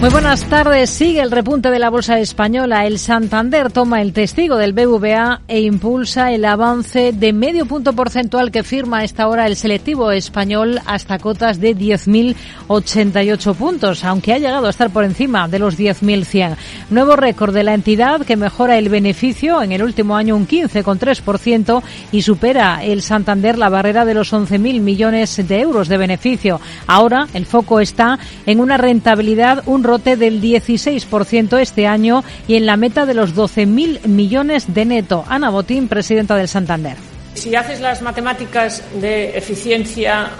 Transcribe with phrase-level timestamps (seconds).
[0.00, 0.88] Muy buenas tardes.
[0.88, 2.86] Sigue el repunte de la bolsa española.
[2.86, 8.50] El Santander toma el testigo del BVA e impulsa el avance de medio punto porcentual
[8.50, 14.38] que firma a esta hora el selectivo español hasta cotas de 10.088 puntos, aunque ha
[14.38, 16.56] llegado a estar por encima de los 10.100.
[16.88, 21.82] Nuevo récord de la entidad que mejora el beneficio en el último año un 15,3%
[22.10, 26.58] y supera el Santander la barrera de los 11.000 millones de euros de beneficio.
[26.86, 32.76] Ahora el foco está en una rentabilidad un del 16% este año y en la
[32.76, 35.24] meta de los 12.000 millones de neto.
[35.28, 36.96] Ana Botín, presidenta del Santander.
[37.34, 40.30] Si haces las matemáticas de eficiencia,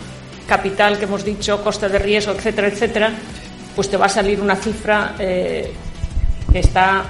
[0.47, 3.13] capital que hemos dicho, coste de riesgo, etcétera, etcétera,
[3.75, 5.73] pues te va a salir una cifra eh,
[6.53, 7.05] que está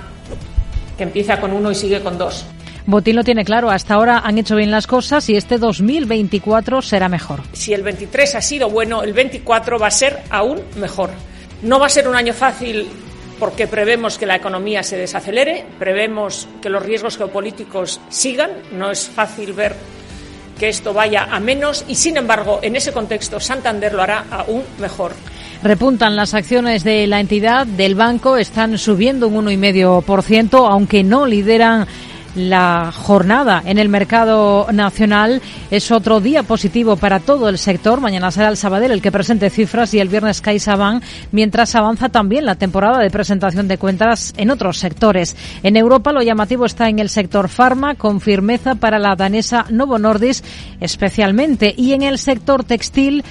[0.97, 2.45] que empieza con uno y sigue con dos.
[2.84, 7.09] Botín lo tiene claro, hasta ahora han hecho bien las cosas y este 2024 será
[7.09, 7.41] mejor.
[7.53, 11.11] Si el 23 ha sido bueno, el 24 va a ser aún mejor.
[11.62, 12.89] No va a ser un año fácil
[13.39, 19.08] porque prevemos que la economía se desacelere, prevemos que los riesgos geopolíticos sigan, no es
[19.08, 19.75] fácil ver
[20.58, 24.62] que esto vaya a menos y, sin embargo, en ese contexto Santander lo hará aún
[24.78, 25.12] mejor.
[25.62, 31.86] Repuntan las acciones de la entidad del banco, están subiendo un 1,5%, aunque no lideran
[32.34, 38.00] la jornada en el mercado nacional es otro día positivo para todo el sector.
[38.00, 42.47] Mañana será el Sabadell el que presente cifras y el viernes CaixaBank, mientras avanza también
[42.47, 45.37] la temporada de presentación de cuentas en otros sectores.
[45.62, 49.98] En Europa lo llamativo está en el sector farma, con firmeza para la danesa Novo
[49.98, 50.44] Nordisk
[50.81, 53.25] especialmente, y en el sector textil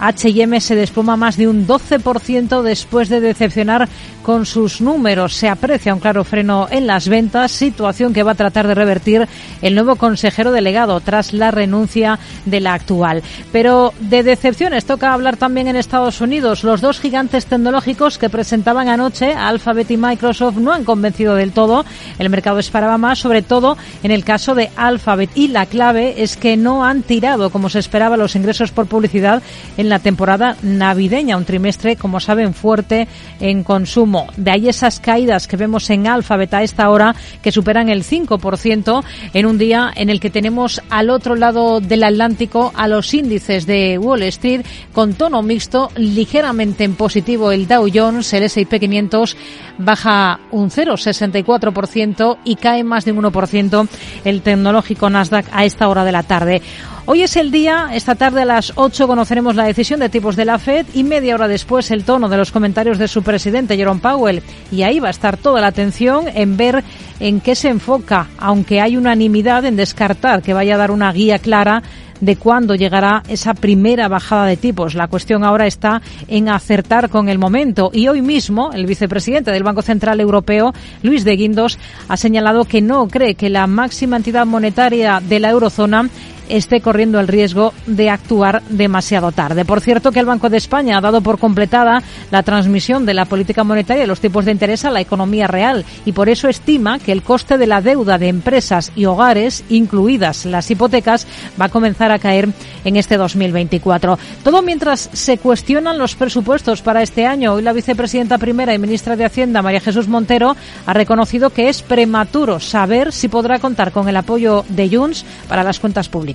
[0.00, 3.88] H&M se desploma más de un 12% después de decepcionar
[4.24, 5.34] con sus números.
[5.34, 9.28] Se aprecia un claro freno en las ventas, situación que va a tratar de revertir
[9.62, 13.22] el nuevo consejero delegado tras la renuncia de la actual.
[13.52, 16.64] Pero de decepciones toca hablar también en Estados Unidos.
[16.64, 21.84] Los dos gigantes tecnológicos que presentaban anoche, Alphabet y Microsoft, no han convencido del todo.
[22.18, 25.30] El mercado esperaba más, sobre todo en el caso de Alphabet.
[25.34, 29.42] Y la clave es que no han tirado como se esperaba los ingresos por publicidad
[29.76, 33.06] en la temporada navideña, un trimestre, como saben, fuerte
[33.38, 34.13] en consumo.
[34.36, 39.04] De ahí esas caídas que vemos en Alphabet a esta hora, que superan el 5%
[39.32, 43.66] en un día en el que tenemos al otro lado del Atlántico a los índices
[43.66, 49.36] de Wall Street con tono mixto, ligeramente en positivo el Dow Jones, el S&P 500
[49.78, 53.88] baja un 0,64% y cae más de un 1%
[54.24, 56.62] el tecnológico Nasdaq a esta hora de la tarde.
[57.06, 60.46] Hoy es el día, esta tarde a las 8 conoceremos la decisión de tipos de
[60.46, 64.00] la Fed y media hora después el tono de los comentarios de su presidente Jerome
[64.00, 64.42] Powell.
[64.72, 66.82] Y ahí va a estar toda la atención en ver
[67.20, 71.38] en qué se enfoca, aunque hay unanimidad en descartar que vaya a dar una guía
[71.38, 71.82] clara
[72.20, 74.94] de cuándo llegará esa primera bajada de tipos.
[74.94, 77.90] La cuestión ahora está en acertar con el momento.
[77.92, 80.72] Y hoy mismo, el vicepresidente del Banco Central Europeo,
[81.02, 81.78] Luis de Guindos,
[82.08, 86.08] ha señalado que no cree que la máxima entidad monetaria de la eurozona
[86.48, 89.64] esté corriendo el riesgo de actuar demasiado tarde.
[89.64, 93.24] Por cierto, que el Banco de España ha dado por completada la transmisión de la
[93.24, 96.98] política monetaria y los tipos de interés a la economía real y por eso estima
[96.98, 101.26] que el coste de la deuda de empresas y hogares, incluidas las hipotecas,
[101.60, 102.48] va a comenzar a caer
[102.84, 104.18] en este 2024.
[104.42, 107.54] Todo mientras se cuestionan los presupuestos para este año.
[107.54, 110.56] Hoy la vicepresidenta primera y ministra de Hacienda, María Jesús Montero,
[110.86, 115.62] ha reconocido que es prematuro saber si podrá contar con el apoyo de Junts para
[115.62, 116.33] las cuentas públicas.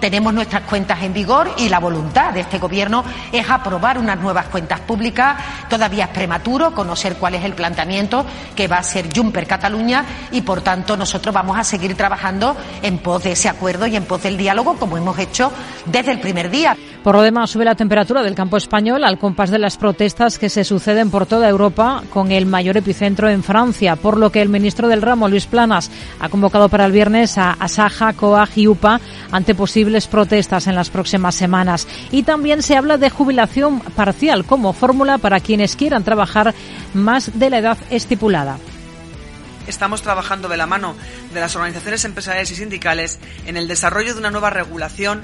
[0.00, 4.46] Tenemos nuestras cuentas en vigor y la voluntad de este Gobierno es aprobar unas nuevas
[4.46, 5.38] cuentas públicas.
[5.70, 10.42] Todavía es prematuro conocer cuál es el planteamiento que va a ser Juncker Cataluña y,
[10.42, 14.22] por tanto, nosotros vamos a seguir trabajando en pos de ese acuerdo y en pos
[14.22, 15.50] del diálogo, como hemos hecho
[15.86, 16.76] desde el primer día.
[17.06, 20.48] Por lo demás, sube la temperatura del campo español al compás de las protestas que
[20.48, 24.48] se suceden por toda Europa, con el mayor epicentro en Francia, por lo que el
[24.48, 25.88] ministro del ramo, Luis Planas,
[26.18, 29.00] ha convocado para el viernes a Asaja, COAG y UPA
[29.30, 31.86] ante posibles protestas en las próximas semanas.
[32.10, 36.56] Y también se habla de jubilación parcial como fórmula para quienes quieran trabajar
[36.92, 38.58] más de la edad estipulada
[39.68, 40.94] estamos trabajando de la mano
[41.34, 45.22] de las organizaciones empresariales y sindicales en el desarrollo de una nueva regulación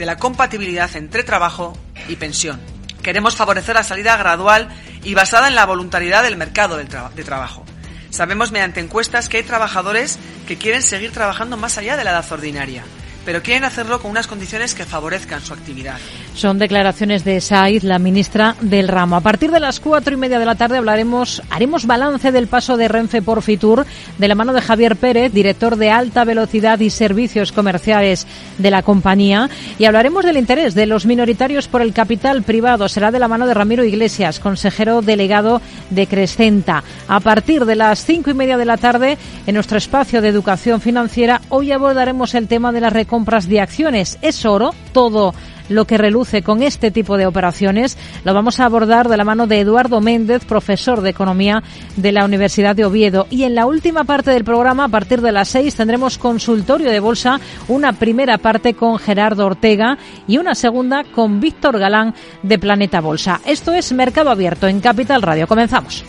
[0.00, 1.76] de la compatibilidad entre trabajo
[2.08, 2.58] y pensión.
[3.02, 4.70] Queremos favorecer la salida gradual
[5.04, 7.66] y basada en la voluntariedad del mercado de trabajo.
[8.08, 10.18] Sabemos mediante encuestas que hay trabajadores
[10.48, 12.82] que quieren seguir trabajando más allá de la edad ordinaria
[13.24, 15.98] pero quieren hacerlo con unas condiciones que favorezcan su actividad.
[16.40, 19.14] Son declaraciones de Saiz, la ministra del ramo.
[19.16, 22.78] A partir de las cuatro y media de la tarde hablaremos, haremos balance del paso
[22.78, 23.84] de Renfe por Fitur
[24.16, 28.26] de la mano de Javier Pérez, director de alta velocidad y servicios comerciales
[28.56, 32.88] de la compañía, y hablaremos del interés de los minoritarios por el capital privado.
[32.88, 35.60] Será de la mano de Ramiro Iglesias, consejero delegado
[35.90, 36.82] de Crescenta.
[37.06, 40.80] A partir de las cinco y media de la tarde, en nuestro espacio de educación
[40.80, 44.16] financiera, hoy abordaremos el tema de la compras de acciones.
[44.22, 45.34] Es oro todo
[45.70, 47.96] lo que reluce con este tipo de operaciones.
[48.24, 51.62] Lo vamos a abordar de la mano de Eduardo Méndez, profesor de Economía
[51.96, 53.26] de la Universidad de Oviedo.
[53.30, 57.00] Y en la última parte del programa, a partir de las seis, tendremos consultorio de
[57.00, 59.96] bolsa, una primera parte con Gerardo Ortega
[60.26, 63.40] y una segunda con Víctor Galán de Planeta Bolsa.
[63.46, 65.46] Esto es Mercado Abierto en Capital Radio.
[65.46, 66.04] Comenzamos.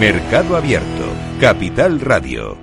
[0.00, 1.04] Mercado Abierto,
[1.38, 2.61] Capital Radio.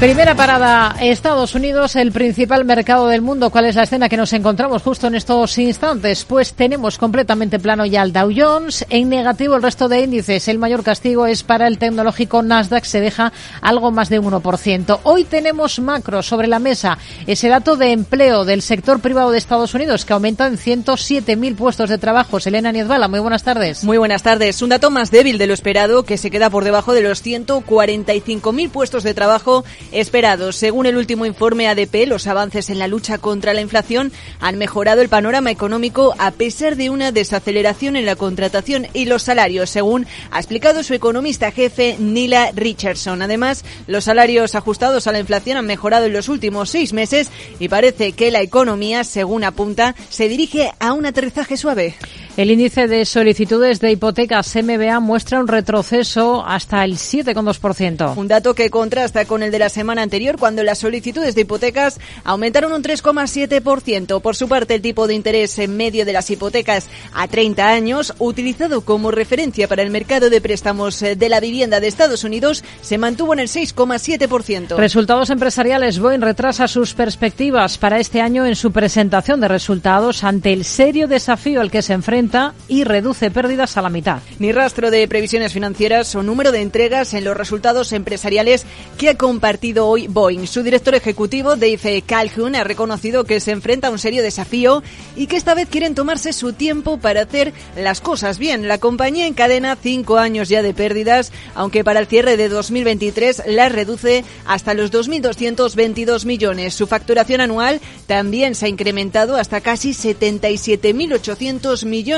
[0.00, 3.50] Primera parada, Estados Unidos, el principal mercado del mundo.
[3.50, 6.24] ¿Cuál es la escena que nos encontramos justo en estos instantes?
[6.24, 10.46] Pues tenemos completamente plano ya el Dow Jones, en negativo el resto de índices.
[10.46, 15.00] El mayor castigo es para el tecnológico Nasdaq, se deja algo más de un 1%.
[15.02, 16.96] Hoy tenemos macro sobre la mesa,
[17.26, 21.90] ese dato de empleo del sector privado de Estados Unidos que aumenta en 107.000 puestos
[21.90, 22.38] de trabajo.
[22.38, 23.82] Selena Niezbala, muy buenas tardes.
[23.82, 24.62] Muy buenas tardes.
[24.62, 28.70] Un dato más débil de lo esperado que se queda por debajo de los 145.000
[28.70, 30.56] puestos de trabajo esperados.
[30.56, 35.00] Según el último informe ADP, los avances en la lucha contra la inflación han mejorado
[35.00, 40.06] el panorama económico a pesar de una desaceleración en la contratación y los salarios, según
[40.30, 43.22] ha explicado su economista jefe Nila Richardson.
[43.22, 47.68] Además, los salarios ajustados a la inflación han mejorado en los últimos seis meses y
[47.68, 51.96] parece que la economía, según apunta, se dirige a un aterrizaje suave.
[52.38, 58.16] El índice de solicitudes de hipotecas MBA muestra un retroceso hasta el 7,2%.
[58.16, 61.98] Un dato que contrasta con el de la semana anterior, cuando las solicitudes de hipotecas
[62.22, 64.20] aumentaron un 3,7%.
[64.20, 68.14] Por su parte, el tipo de interés en medio de las hipotecas a 30 años,
[68.20, 72.98] utilizado como referencia para el mercado de préstamos de la vivienda de Estados Unidos, se
[72.98, 74.76] mantuvo en el 6,7%.
[74.76, 75.98] Resultados empresariales.
[75.98, 81.08] Boeing retrasa sus perspectivas para este año en su presentación de resultados ante el serio
[81.08, 82.27] desafío al que se enfrenta
[82.68, 84.20] y reduce pérdidas a la mitad.
[84.38, 88.66] Ni rastro de previsiones financieras o número de entregas en los resultados empresariales
[88.98, 90.46] que ha compartido hoy Boeing.
[90.46, 94.82] Su director ejecutivo, Dave Calhoun, ha reconocido que se enfrenta a un serio desafío
[95.16, 98.68] y que esta vez quieren tomarse su tiempo para hacer las cosas bien.
[98.68, 103.72] La compañía encadena cinco años ya de pérdidas, aunque para el cierre de 2023 las
[103.72, 106.74] reduce hasta los 2.222 millones.
[106.74, 112.17] Su facturación anual también se ha incrementado hasta casi 77.800 millones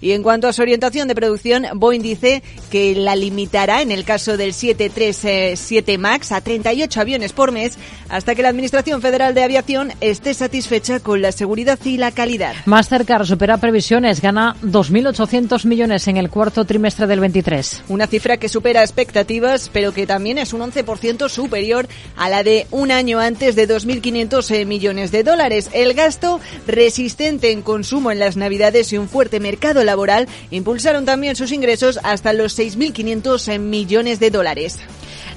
[0.00, 4.04] y en cuanto a su orientación de producción, Boeing dice que la limitará en el
[4.04, 9.42] caso del 737 MAX a 38 aviones por mes hasta que la Administración Federal de
[9.42, 12.54] Aviación esté satisfecha con la seguridad y la calidad.
[12.66, 17.84] Mastercard supera previsiones, gana 2.800 millones en el cuarto trimestre del 23.
[17.88, 22.66] Una cifra que supera expectativas, pero que también es un 11% superior a la de
[22.70, 25.70] un año antes de 2.500 eh, millones de dólares.
[25.72, 31.36] El gasto resistente en consumo en las Navidades y un fuerte mercado laboral impulsaron también
[31.36, 34.78] sus ingresos hasta los 6.500 millones de dólares.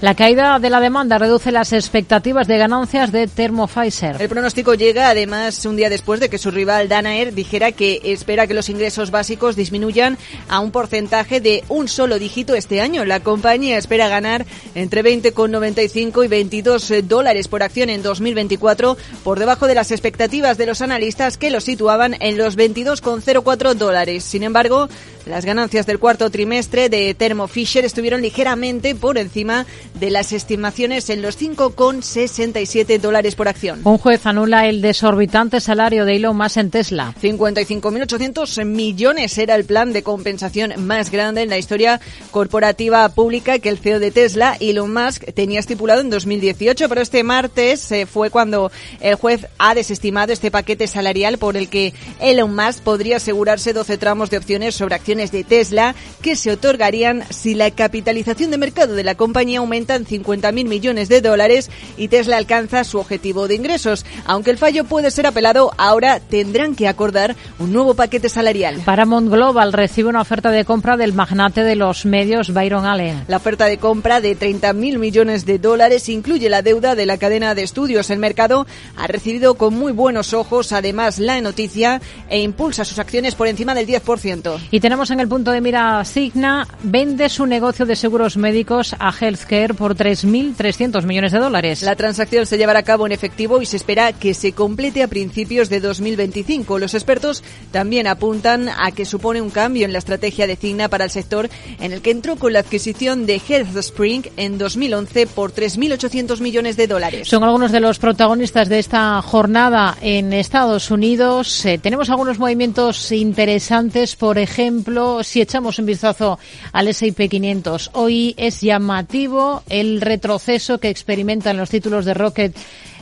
[0.04, 4.18] La caída de la demanda reduce las expectativas de ganancias de Thermo Fisher.
[4.20, 8.46] El pronóstico llega además un día después de que su rival Danaer dijera que espera
[8.46, 10.18] que los ingresos básicos disminuyan
[10.50, 13.06] a un porcentaje de un solo dígito este año.
[13.06, 14.46] La compañía espera ganar
[14.76, 20.66] entre 20,95 y 22 dólares por acción en 2024, por debajo de las expectativas de
[20.66, 24.26] los analistas que lo situaban en los 22,04 dólares.
[24.26, 24.90] Sin embargo,
[25.26, 31.10] las ganancias del cuarto trimestre de Thermo Fisher estuvieron ligeramente por encima de las estimaciones
[31.10, 33.82] en los 5,67 dólares por acción.
[33.84, 37.14] Un juez anula el desorbitante salario de Elon Musk en Tesla.
[37.22, 43.70] 55.800 millones era el plan de compensación más grande en la historia corporativa pública que
[43.70, 48.32] el CEO de Tesla, Elon Musk, tenía estipulado en 2018, pero este martes eh, fue
[48.32, 53.74] cuando el juez ha desestimado este paquete salarial por el que Elon Musk podría asegurarse
[53.74, 58.52] 12 tramos de opciones sobre acciones acciones de Tesla que se otorgarían si la capitalización
[58.52, 63.00] de mercado de la compañía aumenta en 50.000 millones de dólares y Tesla alcanza su
[63.00, 64.06] objetivo de ingresos.
[64.26, 68.82] Aunque el fallo puede ser apelado, ahora tendrán que acordar un nuevo paquete salarial.
[68.86, 73.26] Paramount Global recibe una oferta de compra del magnate de los medios Byron Allen.
[73.28, 77.56] La oferta de compra de 30.000 millones de dólares incluye la deuda de la cadena
[77.56, 78.10] de estudios.
[78.10, 83.36] El mercado ha recibido con muy buenos ojos además la noticia e impulsa sus acciones
[83.36, 84.60] por encima del 10%.
[84.72, 89.12] Y tenemos en el punto de mira Signa, vende su negocio de seguros médicos a
[89.12, 91.82] Healthcare por 3.300 millones de dólares.
[91.82, 95.08] La transacción se llevará a cabo en efectivo y se espera que se complete a
[95.08, 96.80] principios de 2025.
[96.80, 101.06] Los expertos también apuntan a que supone un cambio en la estrategia de Cigna para
[101.06, 101.50] el sector
[101.80, 106.88] en el que entró con la adquisición de HealthSpring en 2011 por 3.800 millones de
[106.88, 107.28] dólares.
[107.28, 111.66] Son algunos de los protagonistas de esta jornada en Estados Unidos.
[111.66, 116.40] Eh, tenemos algunos movimientos interesantes, por ejemplo, si echamos un vistazo
[116.72, 122.56] al S&P 500, hoy es llamativo el retroceso que experimentan los títulos de Rocket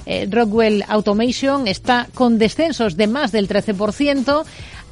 [0.06, 4.44] eh, Rockwell Automation está con descensos de más del 13%.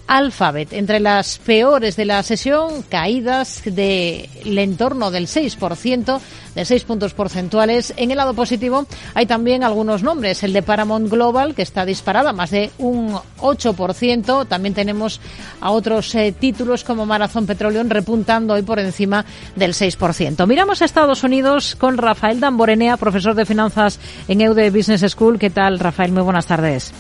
[0.10, 6.20] Alphabet, entre las peores de la sesión, caídas del entorno del 6%,
[6.56, 7.94] de 6 puntos porcentuales.
[7.96, 10.42] En el lado positivo hay también algunos nombres.
[10.42, 14.48] El de Paramount Global, que está disparada más de un 8%.
[14.48, 15.22] También tenemos
[15.62, 19.24] a otros eh, títulos como Marathon Petroleum repuntando hoy por encima
[19.56, 20.48] del 6%.
[20.48, 25.38] Miramos a Estados Unidos con Rafael Damborenea, profesor de finanzas en EUDE Business School.
[25.38, 26.12] ¿Qué tal, Rafael?
[26.12, 26.92] Muy buenas tardes.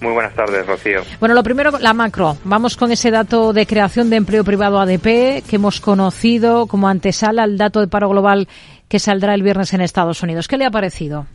[0.00, 1.02] Muy buenas tardes, Rocío.
[1.18, 2.36] Bueno, lo primero, la macro.
[2.44, 7.42] Vamos con ese dato de creación de empleo privado ADP que hemos conocido como antesala
[7.42, 8.48] al dato de paro global
[8.88, 10.48] que saldrá el viernes en Estados Unidos.
[10.48, 11.26] ¿Qué le ha parecido?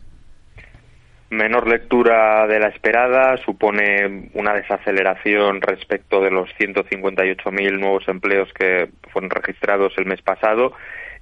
[1.29, 8.89] Menor lectura de la esperada, supone una desaceleración respecto de los 158.000 nuevos empleos que
[9.11, 10.73] fueron registrados el mes pasado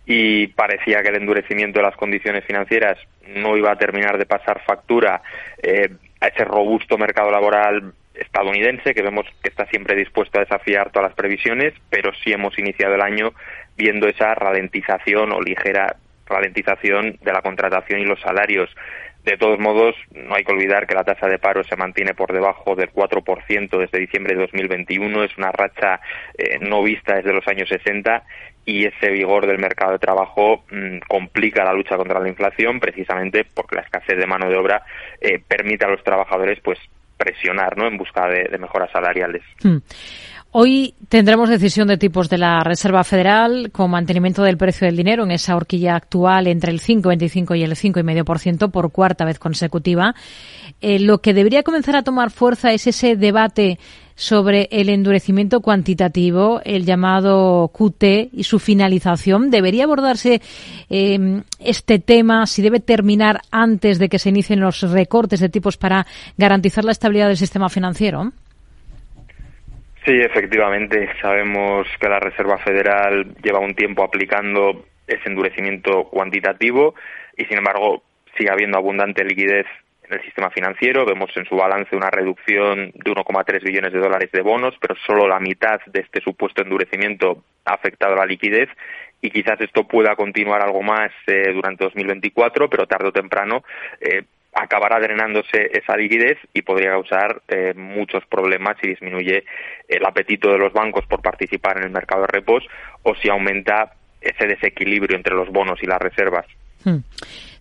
[0.06, 2.98] y parecía que el endurecimiento de las condiciones financieras
[3.28, 5.22] no iba a terminar de pasar factura
[5.62, 5.90] eh,
[6.24, 11.10] a ese robusto mercado laboral estadounidense que vemos que está siempre dispuesto a desafiar todas
[11.10, 13.34] las previsiones, pero sí hemos iniciado el año
[13.76, 18.70] viendo esa ralentización o ligera ralentización de la contratación y los salarios.
[19.26, 22.32] De todos modos, no hay que olvidar que la tasa de paro se mantiene por
[22.32, 25.24] debajo del 4% desde diciembre de 2021.
[25.24, 26.00] Es una racha
[26.38, 28.24] eh, no vista desde los años 60
[28.66, 33.46] y ese vigor del mercado de trabajo mm, complica la lucha contra la inflación precisamente
[33.54, 34.84] porque la escasez de mano de obra
[35.20, 36.80] eh, permite a los trabajadores pues
[37.18, 37.88] presionar ¿no?
[37.88, 39.44] en busca de, mejoras salariales.
[39.64, 39.78] Hmm.
[40.56, 45.24] Hoy tendremos decisión de tipos de la Reserva Federal con mantenimiento del precio del dinero
[45.24, 50.14] en esa horquilla actual entre el 5,25 y el 5,5% por cuarta vez consecutiva.
[50.80, 53.80] Eh, lo que debería comenzar a tomar fuerza es ese debate
[54.16, 59.50] sobre el endurecimiento cuantitativo, el llamado QT y su finalización.
[59.50, 60.42] ¿Debería abordarse
[60.90, 65.78] eh, este tema si debe terminar antes de que se inicien los recortes de tipos
[65.78, 66.06] para
[66.38, 68.32] garantizar la estabilidad del sistema financiero?
[70.06, 71.10] Sí, efectivamente.
[71.22, 76.94] Sabemos que la Reserva Federal lleva un tiempo aplicando ese endurecimiento cuantitativo
[77.38, 78.04] y, sin embargo,
[78.38, 79.66] sigue habiendo abundante liquidez
[80.14, 81.06] el sistema financiero.
[81.06, 85.28] Vemos en su balance una reducción de 1,3 billones de dólares de bonos, pero solo
[85.28, 88.70] la mitad de este supuesto endurecimiento ha afectado a la liquidez
[89.22, 93.64] y quizás esto pueda continuar algo más eh, durante 2024, pero tarde o temprano
[94.02, 99.46] eh, acabará drenándose esa liquidez y podría causar eh, muchos problemas si disminuye
[99.88, 102.64] el apetito de los bancos por participar en el mercado de repos
[103.04, 106.46] o si aumenta ese desequilibrio entre los bonos y las reservas.
[106.84, 107.00] Hmm.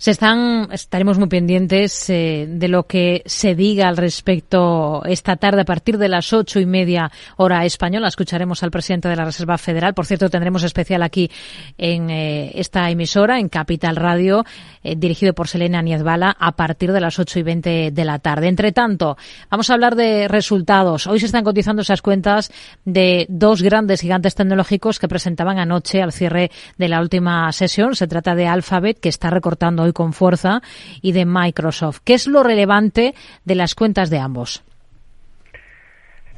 [0.03, 5.61] Se están, estaremos muy pendientes eh, de lo que se diga al respecto esta tarde
[5.61, 8.09] a partir de las ocho y media hora española.
[8.09, 9.95] Escucharemos al presidente de la Reserva Federal.
[9.95, 11.31] Por cierto, tendremos especial aquí
[11.79, 14.45] en eh, esta emisora, en Capital Radio,
[14.83, 18.49] eh, dirigido por Selena Niezbala, a partir de las ocho y veinte de la tarde.
[18.49, 19.17] Entre tanto,
[19.51, 21.07] vamos a hablar de resultados.
[21.07, 22.51] Hoy se están cotizando esas cuentas
[22.85, 27.95] de dos grandes gigantes tecnológicos que presentaban anoche al cierre de la última sesión.
[27.95, 30.61] Se trata de Alphabet, que está recortando hoy con fuerza
[31.01, 32.01] y de Microsoft.
[32.05, 34.65] ¿Qué es lo relevante de las cuentas de ambos?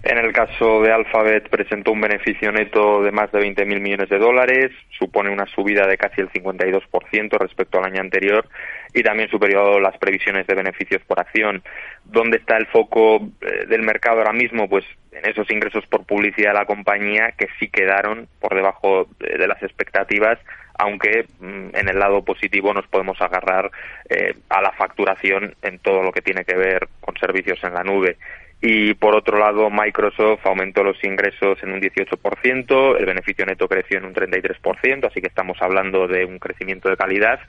[0.05, 4.19] En el caso de Alphabet presentó un beneficio neto de más de 20.000 millones de
[4.19, 8.47] dólares, supone una subida de casi el 52% respecto al año anterior
[8.93, 11.63] y también superior a las previsiones de beneficios por acción.
[12.05, 14.69] ¿Dónde está el foco eh, del mercado ahora mismo?
[14.69, 14.85] Pues
[15.15, 19.63] en esos ingresos por publicidad de la compañía que sí quedaron por debajo de las
[19.63, 20.39] expectativas
[20.77, 23.71] aunque mm, en el lado positivo nos podemos agarrar
[24.09, 27.85] eh, a la facturación en todo lo que tiene que ver con servicios en la
[27.85, 28.17] nube.
[28.61, 33.99] Y por otro lado, Microsoft aumentó los ingresos en un 18%, el beneficio neto creció
[33.99, 37.41] en un 33%, así que estamos hablando de un crecimiento de calidad.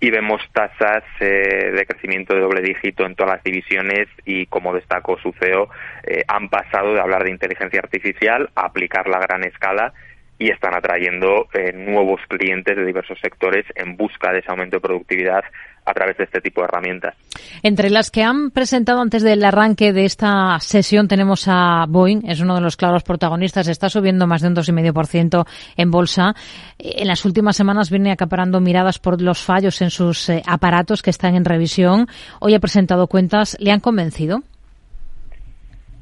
[0.00, 4.74] Y vemos tasas eh, de crecimiento de doble dígito en todas las divisiones y, como
[4.74, 5.70] destacó su CEO,
[6.02, 9.92] eh, han pasado de hablar de inteligencia artificial a aplicarla a gran escala
[10.38, 14.80] y están atrayendo eh, nuevos clientes de diversos sectores en busca de ese aumento de
[14.80, 15.44] productividad
[15.86, 17.14] a través de este tipo de herramientas.
[17.62, 22.40] Entre las que han presentado antes del arranque de esta sesión tenemos a Boeing, es
[22.40, 26.34] uno de los claros protagonistas, está subiendo más de un 2,5% en bolsa.
[26.78, 31.10] En las últimas semanas viene acaparando miradas por los fallos en sus eh, aparatos que
[31.10, 32.08] están en revisión.
[32.40, 34.42] Hoy ha presentado cuentas, ¿le han convencido?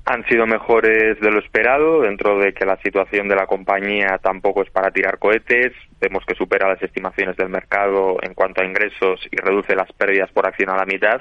[0.06, 4.62] Han sido mejores de lo esperado, dentro de que la situación de la compañía tampoco
[4.62, 5.72] es para tirar cohetes.
[5.98, 10.30] Vemos que supera las estimaciones del mercado en cuanto a ingresos y reduce las pérdidas
[10.32, 11.20] por acción a la mitad,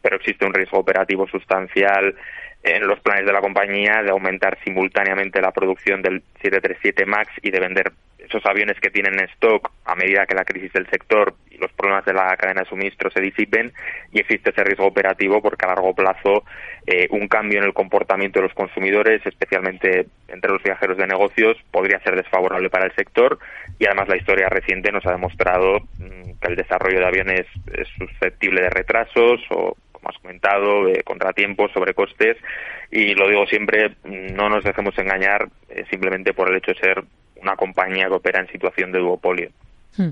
[0.00, 2.14] pero existe un riesgo operativo sustancial
[2.62, 7.50] en los planes de la compañía de aumentar simultáneamente la producción del 737 MAX y
[7.50, 11.34] de vender esos aviones que tienen en stock a medida que la crisis del sector
[11.50, 13.72] y los problemas de la cadena de suministro se disipen
[14.12, 16.44] y existe ese riesgo operativo porque a largo plazo
[16.86, 21.56] eh, un cambio en el comportamiento de los consumidores, especialmente entre los viajeros de negocios,
[21.70, 23.38] podría ser desfavorable para el sector
[23.78, 27.88] y además la historia reciente nos ha demostrado mm, que el desarrollo de aviones es
[27.98, 32.36] susceptible de retrasos o como has comentado, de contratiempos, sobrecostes,
[32.90, 37.04] y lo digo siempre, no nos dejemos engañar eh, simplemente por el hecho de ser
[37.40, 39.50] una compañía que opera en situación de duopolio.
[39.96, 40.10] Hmm.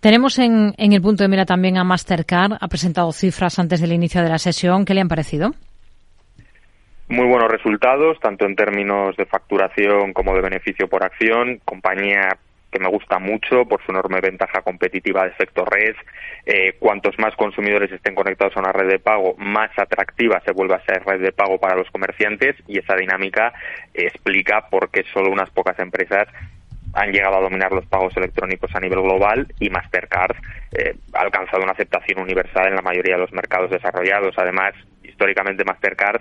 [0.00, 2.58] Tenemos en, en, el punto de mira también a Mastercard.
[2.60, 4.84] Ha presentado cifras antes del inicio de la sesión.
[4.84, 5.52] ¿Qué le han parecido?
[7.08, 11.60] Muy buenos resultados, tanto en términos de facturación como de beneficio por acción.
[11.64, 12.36] Compañía
[12.76, 15.94] que me gusta mucho por su enorme ventaja competitiva de efecto red.
[16.44, 20.74] Eh, cuantos más consumidores estén conectados a una red de pago, más atractiva se vuelve
[20.74, 23.52] a ser red de pago para los comerciantes y esa dinámica
[23.94, 26.28] explica por qué solo unas pocas empresas
[26.92, 30.36] han llegado a dominar los pagos electrónicos a nivel global y Mastercard
[30.72, 34.34] eh, ha alcanzado una aceptación universal en la mayoría de los mercados desarrollados.
[34.38, 36.20] Además, históricamente Mastercard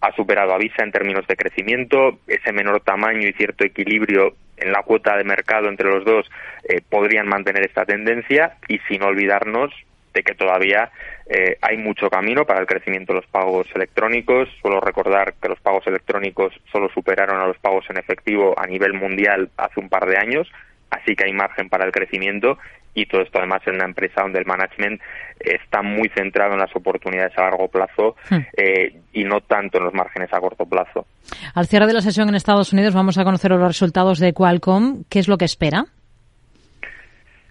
[0.00, 4.72] ha superado a Visa en términos de crecimiento, ese menor tamaño y cierto equilibrio en
[4.72, 6.30] la cuota de mercado entre los dos
[6.68, 8.56] eh, podrían mantener esta tendencia.
[8.68, 9.72] Y sin olvidarnos
[10.14, 10.90] de que todavía
[11.26, 14.48] eh, hay mucho camino para el crecimiento de los pagos electrónicos.
[14.60, 18.94] Suelo recordar que los pagos electrónicos solo superaron a los pagos en efectivo a nivel
[18.94, 20.50] mundial hace un par de años,
[20.90, 22.58] así que hay margen para el crecimiento
[22.94, 25.00] y todo esto además en una empresa donde el management
[25.38, 28.38] está muy centrado en las oportunidades a largo plazo hmm.
[28.56, 31.06] eh, y no tanto en los márgenes a corto plazo.
[31.54, 35.04] Al cierre de la sesión en Estados Unidos vamos a conocer los resultados de Qualcomm.
[35.08, 35.84] ¿Qué es lo que espera?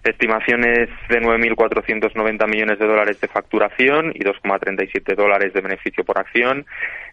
[0.02, 6.64] Estimaciones de 9.490 millones de dólares de facturación y 2,37 dólares de beneficio por acción.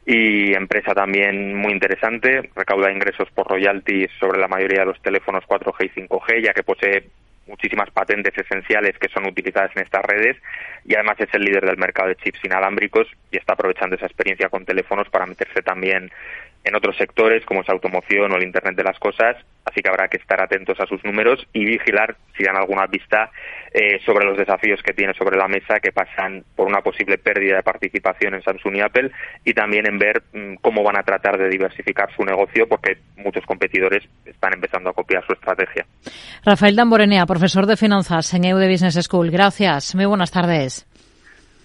[0.05, 5.43] Y empresa también muy interesante, recauda ingresos por royalties sobre la mayoría de los teléfonos
[5.43, 7.09] 4G y 5G, ya que posee
[7.47, 10.37] muchísimas patentes esenciales que son utilizadas en estas redes
[10.85, 14.49] y además es el líder del mercado de chips inalámbricos y está aprovechando esa experiencia
[14.49, 16.11] con teléfonos para meterse también
[16.63, 20.07] en otros sectores como es automoción o el Internet de las Cosas, así que habrá
[20.07, 23.31] que estar atentos a sus números y vigilar si dan alguna pista
[23.73, 27.57] eh, sobre los desafíos que tiene sobre la mesa que pasan por una posible pérdida
[27.57, 29.11] de participación en Samsung y Apple
[29.43, 33.45] y también en ver mm, cómo van a tratar de diversificar su negocio porque muchos
[33.45, 35.85] competidores están empezando a copiar su estrategia.
[36.45, 39.31] Rafael Damborenea, profesor de finanzas en EUD Business School.
[39.31, 39.95] Gracias.
[39.95, 40.87] Muy buenas tardes.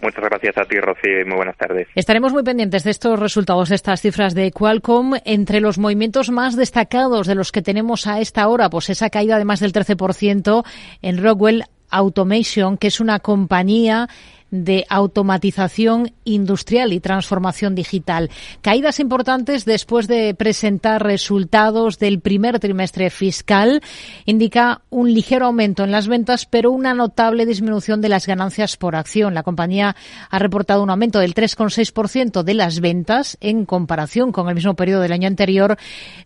[0.02, 1.86] Muchas gracias a ti, Rocío, y muy buenas tardes.
[1.94, 5.14] Estaremos muy pendientes de estos resultados, de estas cifras de Qualcomm.
[5.24, 9.38] Entre los movimientos más destacados de los que tenemos a esta hora, pues esa caída
[9.38, 10.64] de más del 13%
[11.02, 14.08] en Rockwell Automation, que es una compañía
[14.52, 18.30] de automatización industrial y transformación digital.
[18.60, 23.82] Caídas importantes después de presentar resultados del primer trimestre fiscal.
[24.26, 28.94] Indica un ligero aumento en las ventas, pero una notable disminución de las ganancias por
[28.94, 29.34] acción.
[29.34, 29.96] La compañía
[30.30, 35.00] ha reportado un aumento del 3,6% de las ventas en comparación con el mismo periodo
[35.00, 35.78] del año anterior,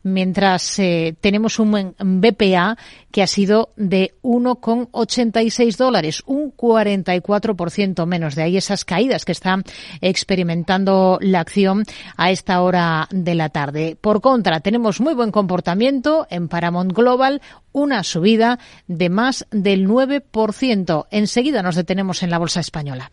[0.03, 2.77] mientras eh, tenemos un BPA
[3.13, 8.16] que ha sido de 1,86 dólares, un 44% menos.
[8.17, 9.59] De ahí esas caídas que está
[10.01, 11.85] experimentando la acción
[12.17, 13.97] a esta hora de la tarde.
[14.01, 21.07] Por contra, tenemos muy buen comportamiento en Paramount Global, una subida de más del 9%.
[21.11, 23.11] Enseguida nos detenemos en la bolsa española.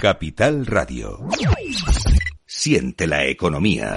[0.00, 1.18] Capital Radio.
[2.46, 3.96] Siente la economía.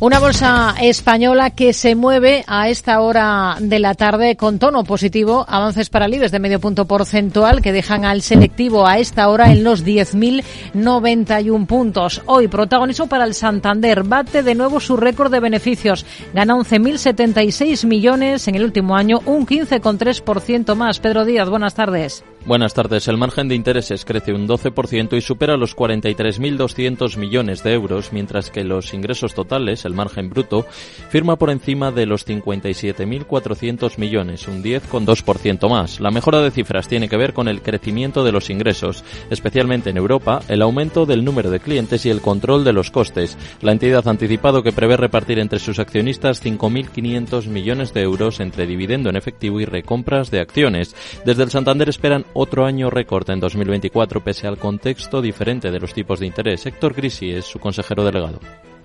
[0.00, 5.44] Una bolsa española que se mueve a esta hora de la tarde con tono positivo,
[5.48, 9.64] avances para libres de medio punto porcentual que dejan al selectivo a esta hora en
[9.64, 12.22] los 10.091 puntos.
[12.26, 18.46] Hoy protagonismo para el Santander, bate de nuevo su récord de beneficios, gana 11.076 millones
[18.46, 21.00] en el último año, un 15,3% más.
[21.00, 22.22] Pedro Díaz, buenas tardes.
[22.48, 23.06] Buenas tardes.
[23.08, 28.50] El margen de intereses crece un 12% y supera los 43.200 millones de euros, mientras
[28.50, 30.64] que los ingresos totales, el margen bruto,
[31.10, 36.00] firma por encima de los 57.400 millones, un 10,2% más.
[36.00, 39.98] La mejora de cifras tiene que ver con el crecimiento de los ingresos, especialmente en
[39.98, 43.36] Europa, el aumento del número de clientes y el control de los costes.
[43.60, 48.66] La entidad ha anticipado que prevé repartir entre sus accionistas 5.500 millones de euros entre
[48.66, 50.96] dividendo en efectivo y recompras de acciones.
[51.26, 55.92] Desde el Santander esperan otro año récord en 2024 pese al contexto diferente de los
[55.92, 56.64] tipos de interés.
[56.66, 58.38] Héctor Grisi es su consejero delegado.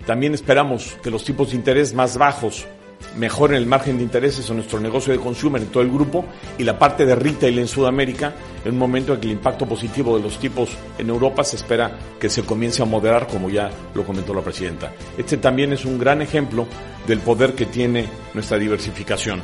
[0.06, 2.66] También esperamos que los tipos de interés más bajos
[3.16, 6.24] mejoren el margen de intereses en nuestro negocio de consumer en todo el grupo
[6.58, 10.16] y la parte de retail en Sudamérica en un momento en que el impacto positivo
[10.16, 14.04] de los tipos en Europa se espera que se comience a moderar como ya lo
[14.04, 14.92] comentó la presidenta.
[15.16, 16.66] Este también es un gran ejemplo
[17.06, 19.40] del poder que tiene nuestra diversificación.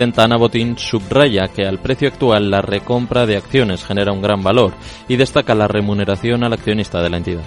[0.00, 4.72] Ana Botín subraya que al precio actual la recompra de acciones genera un gran valor
[5.08, 7.42] y destaca la remuneración al accionista de la entidad.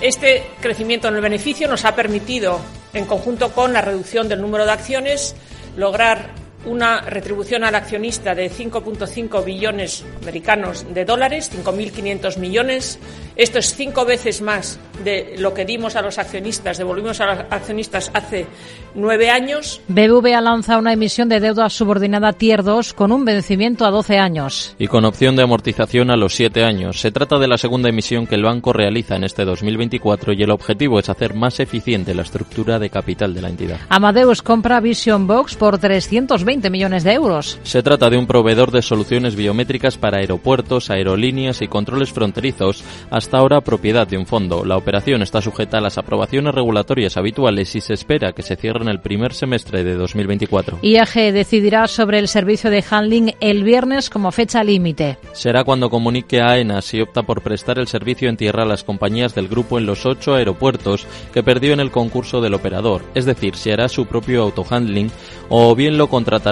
[0.00, 2.60] Este crecimiento en el beneficio nos ha permitido,
[2.92, 5.34] en conjunto con la reducción del número de acciones,
[5.76, 12.98] lograr una retribución al accionista de 5.5 billones americanos de dólares, 5.500 millones.
[13.36, 17.38] Esto es cinco veces más de lo que dimos a los accionistas, devolvimos a los
[17.50, 18.46] accionistas hace
[18.94, 19.80] nueve años.
[19.88, 24.74] BBVA lanza una emisión de deuda subordinada Tier 2 con un vencimiento a 12 años.
[24.78, 27.00] Y con opción de amortización a los 7 años.
[27.00, 30.50] Se trata de la segunda emisión que el banco realiza en este 2024 y el
[30.50, 33.80] objetivo es hacer más eficiente la estructura de capital de la entidad.
[33.90, 37.58] Amadeus compra Vision Box por 320 millones de euros.
[37.62, 43.38] Se trata de un proveedor de soluciones biométricas para aeropuertos, aerolíneas y controles fronterizos, hasta
[43.38, 44.64] ahora propiedad de un fondo.
[44.64, 48.82] La operación está sujeta a las aprobaciones regulatorias habituales y se espera que se cierre
[48.82, 50.78] en el primer semestre de 2024.
[50.82, 55.18] IAG decidirá sobre el servicio de handling el viernes como fecha límite.
[55.32, 58.84] Será cuando comunique a AENA si opta por prestar el servicio en tierra a las
[58.84, 63.24] compañías del grupo en los ocho aeropuertos que perdió en el concurso del operador, es
[63.24, 65.10] decir, si hará su propio autohandling
[65.48, 66.45] o bien lo contratará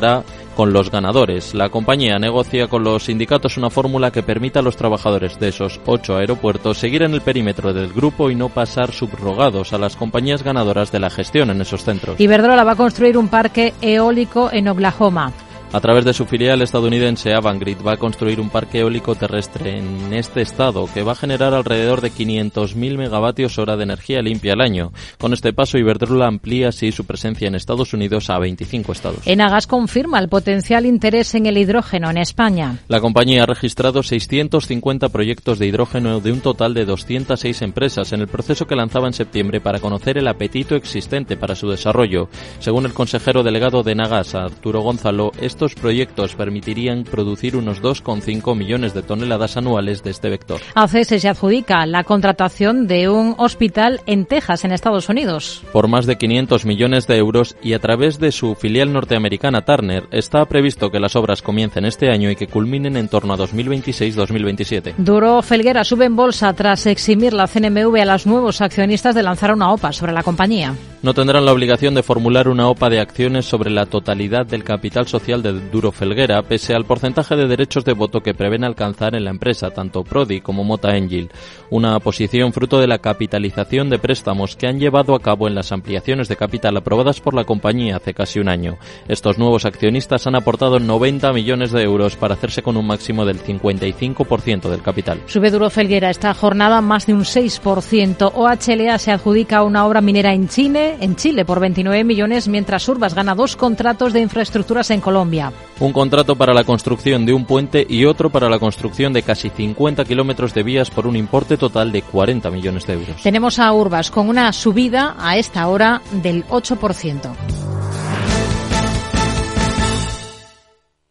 [0.57, 1.55] con los ganadores.
[1.55, 5.81] La compañía negocia con los sindicatos una fórmula que permita a los trabajadores de esos
[5.87, 10.43] ocho aeropuertos seguir en el perímetro del grupo y no pasar subrogados a las compañías
[10.43, 12.19] ganadoras de la gestión en esos centros.
[12.19, 15.33] Iberdrola va a construir un parque eólico en Oklahoma.
[15.75, 20.13] A través de su filial estadounidense Avangrid va a construir un parque eólico terrestre en
[20.13, 24.61] este estado que va a generar alrededor de 500.000 megavatios hora de energía limpia al
[24.61, 24.93] año.
[25.19, 29.27] Con este paso Iberdrola amplía así su presencia en Estados Unidos a 25 estados.
[29.27, 32.79] Enagas confirma el potencial interés en el hidrógeno en España.
[32.87, 38.21] La compañía ha registrado 650 proyectos de hidrógeno de un total de 206 empresas en
[38.21, 42.29] el proceso que lanzaba en septiembre para conocer el apetito existente para su desarrollo.
[42.61, 48.55] Según el consejero delegado de Enagas, Arturo Gonzalo, esto estos proyectos permitirían producir unos 2,5
[48.55, 50.61] millones de toneladas anuales de este vector.
[50.75, 55.63] ACS se adjudica la contratación de un hospital en Texas, en Estados Unidos.
[55.73, 60.05] Por más de 500 millones de euros y a través de su filial norteamericana Turner,
[60.11, 64.97] está previsto que las obras comiencen este año y que culminen en torno a 2026-2027.
[64.99, 69.55] Duro Felguera sube en bolsa tras eximir la CNMV a los nuevos accionistas de lanzar
[69.55, 70.75] una OPA sobre la compañía.
[71.05, 75.07] No tendrán la obligación de formular una OPA de acciones sobre la totalidad del capital
[75.07, 79.25] social de Duro Felguera, pese al porcentaje de derechos de voto que prevén alcanzar en
[79.25, 81.31] la empresa, tanto Prodi como Mota Engil.
[81.69, 85.73] Una posición fruto de la capitalización de préstamos que han llevado a cabo en las
[85.73, 88.79] ampliaciones de capital aprobadas por la compañía hace casi un año.
[89.07, 93.43] Estos nuevos accionistas han aportado 90 millones de euros para hacerse con un máximo del
[93.43, 95.21] 55% del capital.
[95.27, 98.33] Sube Duro Felguera esta jornada más de un 6%.
[98.35, 103.15] OHLA se adjudica una obra minera en Chile, en Chile por 29 millones, mientras Urbas
[103.15, 105.53] gana dos contratos de infraestructuras en Colombia.
[105.81, 109.51] Un contrato para la construcción de un puente y otro para la construcción de casi
[109.51, 113.23] 50 kilómetros de vías por un importe total de 40 millones de euros.
[113.23, 117.35] Tenemos a Urbas con una subida a esta hora del 8%.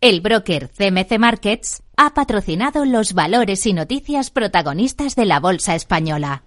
[0.01, 6.43] El broker CMC Markets ha patrocinado los valores y noticias protagonistas de la Bolsa Española.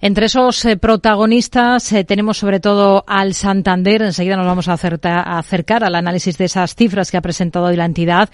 [0.00, 4.02] Entre esos eh, protagonistas eh, tenemos sobre todo al Santander.
[4.02, 7.76] Enseguida nos vamos a, a, acercar al análisis de esas cifras que ha presentado hoy
[7.76, 8.28] la entidad.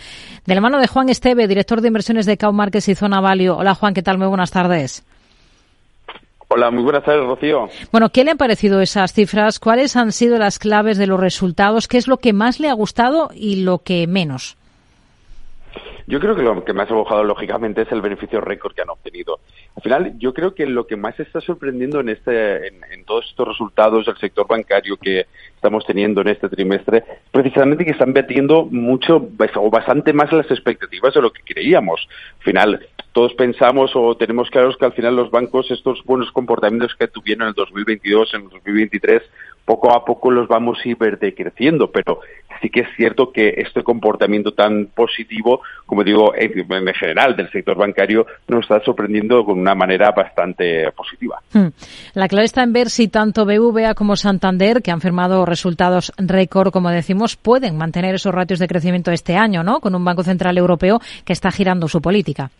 [0.45, 3.53] De la mano de Juan Esteve, director de inversiones de Markets y Zona Value.
[3.53, 4.19] Hola Juan, ¿qué tal?
[4.19, 5.05] Muy buenas tardes.
[6.49, 7.69] Hola, muy buenas tardes, Rocío.
[7.93, 9.59] Bueno, ¿qué le han parecido esas cifras?
[9.59, 11.89] ¿Cuáles han sido las claves de los resultados?
[11.89, 14.59] ¿Qué es lo que más le ha gustado y lo que menos?
[16.07, 18.91] Yo creo que lo que más ha bajado, lógicamente, es el beneficio récord que han
[18.91, 19.39] obtenido.
[19.75, 23.49] Al final, yo creo que lo que más está sorprendiendo en, este, en, todos estos
[23.49, 29.29] resultados del sector bancario que estamos teniendo en este trimestre, precisamente que están batiendo mucho
[29.57, 32.07] o bastante más las expectativas de lo que creíamos.
[32.39, 36.95] Al final, todos pensamos o tenemos claros que al final los bancos, estos buenos comportamientos
[36.95, 39.23] que tuvieron en el 2022, en el 2023,
[39.65, 42.21] poco a poco los vamos a ir decreciendo, pero
[42.61, 47.77] sí que es cierto que este comportamiento tan positivo, como digo, en, general del sector
[47.77, 51.41] bancario, nos está sorprendiendo con una manera bastante positiva.
[51.53, 51.69] Hmm.
[52.15, 56.73] La clave está en ver si tanto BVA como Santander, que han firmado resultados récord,
[56.73, 59.81] como decimos, pueden mantener esos ratios de crecimiento este año, ¿no?
[59.81, 62.51] Con un Banco Central Europeo que está girando su política.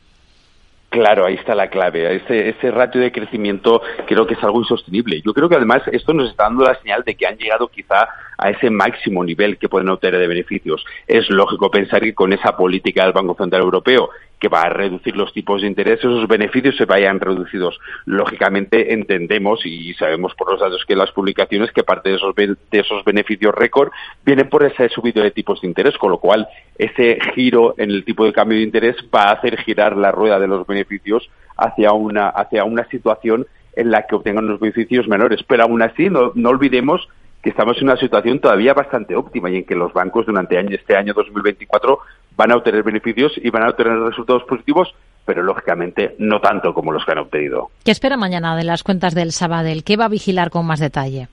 [0.93, 2.17] Claro, ahí está la clave.
[2.17, 5.23] Ese, ese ratio de crecimiento creo que es algo insostenible.
[5.25, 8.11] Yo creo que además esto nos está dando la señal de que han llegado quizá
[8.43, 10.85] a ese máximo nivel que pueden obtener de beneficios.
[11.07, 15.17] Es lógico pensar que con esa política del Banco Central Europeo que va a reducir
[15.17, 17.79] los tipos de interés, esos beneficios se vayan reducidos.
[18.07, 22.57] Lógicamente entendemos y sabemos por los datos que las publicaciones que parte de esos, de
[22.73, 23.93] esos beneficios récord
[24.25, 28.05] vienen por ese subido de tipos de interés, con lo cual ese giro en el
[28.05, 31.93] tipo de cambio de interés va a hacer girar la rueda de los beneficios hacia
[31.93, 35.45] una, hacia una situación en la que obtengan los beneficios menores.
[35.47, 37.09] Pero aún así, no, no olvidemos
[37.43, 40.97] que estamos en una situación todavía bastante óptima y en que los bancos durante este
[40.97, 41.99] año 2024
[42.37, 44.95] van a obtener beneficios y van a obtener resultados positivos,
[45.27, 47.71] pero lógicamente no tanto como los que han obtenido.
[47.85, 49.85] ¿Qué espera mañana de las cuentas del Sabadell?
[49.85, 51.29] ¿Qué va a vigilar con más detalle?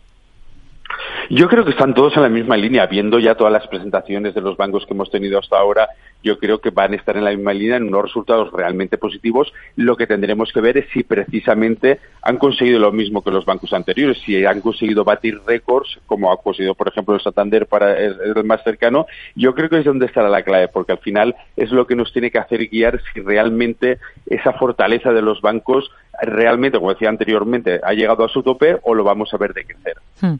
[1.31, 2.87] Yo creo que están todos en la misma línea.
[2.87, 5.87] Viendo ya todas las presentaciones de los bancos que hemos tenido hasta ahora,
[6.23, 9.53] yo creo que van a estar en la misma línea en unos resultados realmente positivos.
[9.75, 13.73] Lo que tendremos que ver es si precisamente han conseguido lo mismo que los bancos
[13.73, 18.43] anteriores, si han conseguido batir récords, como ha conseguido, por ejemplo, el Santander para el,
[18.43, 19.05] más cercano.
[19.35, 22.11] Yo creo que es donde estará la clave, porque al final es lo que nos
[22.11, 27.79] tiene que hacer guiar si realmente esa fortaleza de los bancos realmente, como decía anteriormente,
[27.83, 29.97] ha llegado a su tope o lo vamos a ver decrecer.
[30.21, 30.35] Hmm.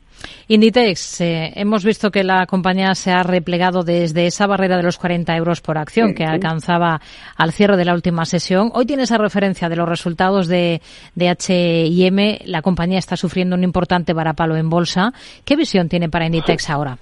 [0.47, 4.97] Inditex, eh, hemos visto que la compañía se ha replegado desde esa barrera de los
[4.97, 7.01] 40 euros por acción que alcanzaba
[7.37, 8.71] al cierre de la última sesión.
[8.73, 10.81] Hoy tiene esa referencia de los resultados de,
[11.15, 12.41] de H&M.
[12.45, 15.13] La compañía está sufriendo un importante varapalo en bolsa.
[15.45, 16.97] ¿Qué visión tiene para Inditex ahora?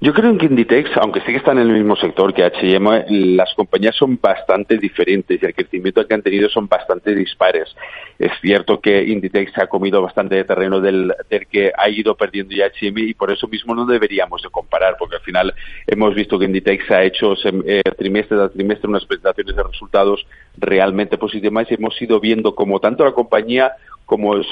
[0.00, 3.54] Yo creo que Inditex, aunque sí que están en el mismo sector que H&M, las
[3.54, 7.74] compañías son bastante diferentes y el crecimiento que han tenido son bastante dispares.
[8.18, 11.14] Es cierto que Inditex ha comido bastante de terreno del,
[11.50, 15.22] que ha ido perdiendo H&M y por eso mismo no deberíamos de comparar, porque al
[15.22, 15.54] final
[15.86, 17.34] hemos visto que Inditex ha hecho
[17.64, 20.26] eh, trimestre tras trimestre unas presentaciones de resultados
[20.58, 23.72] realmente positivas y hemos ido viendo como tanto la compañía
[24.06, 24.46] como los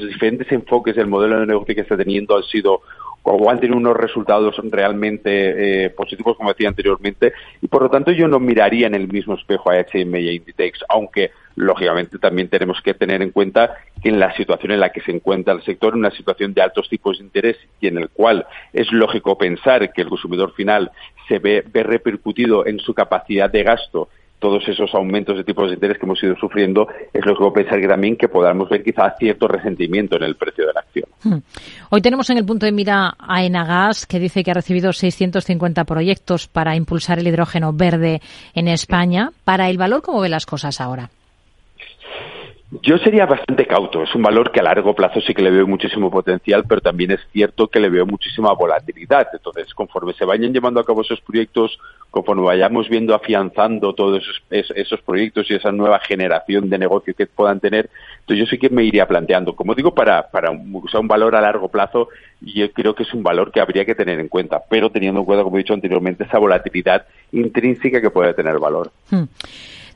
[0.00, 2.80] diferentes enfoques del modelo de negocio que está teniendo han sido
[3.24, 7.32] o han tenido unos resultados realmente eh, positivos, como decía anteriormente,
[7.62, 10.32] y por lo tanto yo no miraría en el mismo espejo a H&M y a
[10.32, 14.90] Inditex, aunque lógicamente también tenemos que tener en cuenta que en la situación en la
[14.90, 17.96] que se encuentra el sector, en una situación de altos tipos de interés y en
[17.96, 20.90] el cual es lógico pensar que el consumidor final
[21.26, 25.74] se ve, ve repercutido en su capacidad de gasto todos esos aumentos de tipos de
[25.74, 29.14] interés que hemos ido sufriendo, es lo que pensar que también que podamos ver quizás
[29.18, 31.06] cierto resentimiento en el precio de la acción.
[31.22, 31.38] Hmm.
[31.90, 35.84] Hoy tenemos en el punto de mira a Enagas, que dice que ha recibido 650
[35.84, 38.20] proyectos para impulsar el hidrógeno verde
[38.54, 39.30] en España.
[39.44, 41.10] Para el valor, ¿cómo ve las cosas ahora?
[42.82, 44.02] Yo sería bastante cauto.
[44.02, 47.12] Es un valor que a largo plazo sí que le veo muchísimo potencial, pero también
[47.12, 49.28] es cierto que le veo muchísima volatilidad.
[49.32, 51.78] Entonces, conforme se vayan llevando a cabo esos proyectos,
[52.10, 57.26] conforme vayamos viendo afianzando todos esos, esos proyectos y esa nueva generación de negocio que
[57.26, 59.54] puedan tener, entonces yo sí que me iría planteando.
[59.54, 62.08] Como digo, para, para usar un valor a largo plazo,
[62.40, 65.26] yo creo que es un valor que habría que tener en cuenta, pero teniendo en
[65.26, 68.90] cuenta, como he dicho anteriormente, esa volatilidad intrínseca que puede tener valor.
[69.10, 69.24] Hmm.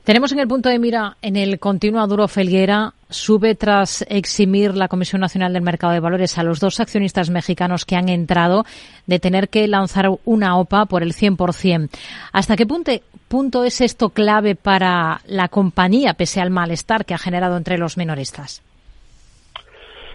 [0.09, 4.87] Tenemos en el punto de mira en el continuo Duro Felguera, sube tras eximir la
[4.87, 8.65] Comisión Nacional del Mercado de Valores a los dos accionistas mexicanos que han entrado
[9.05, 11.89] de tener que lanzar una OPA por el 100%.
[12.33, 17.55] ¿Hasta qué punto, es esto clave para la compañía, pese al malestar que ha generado
[17.55, 18.63] entre los minoristas?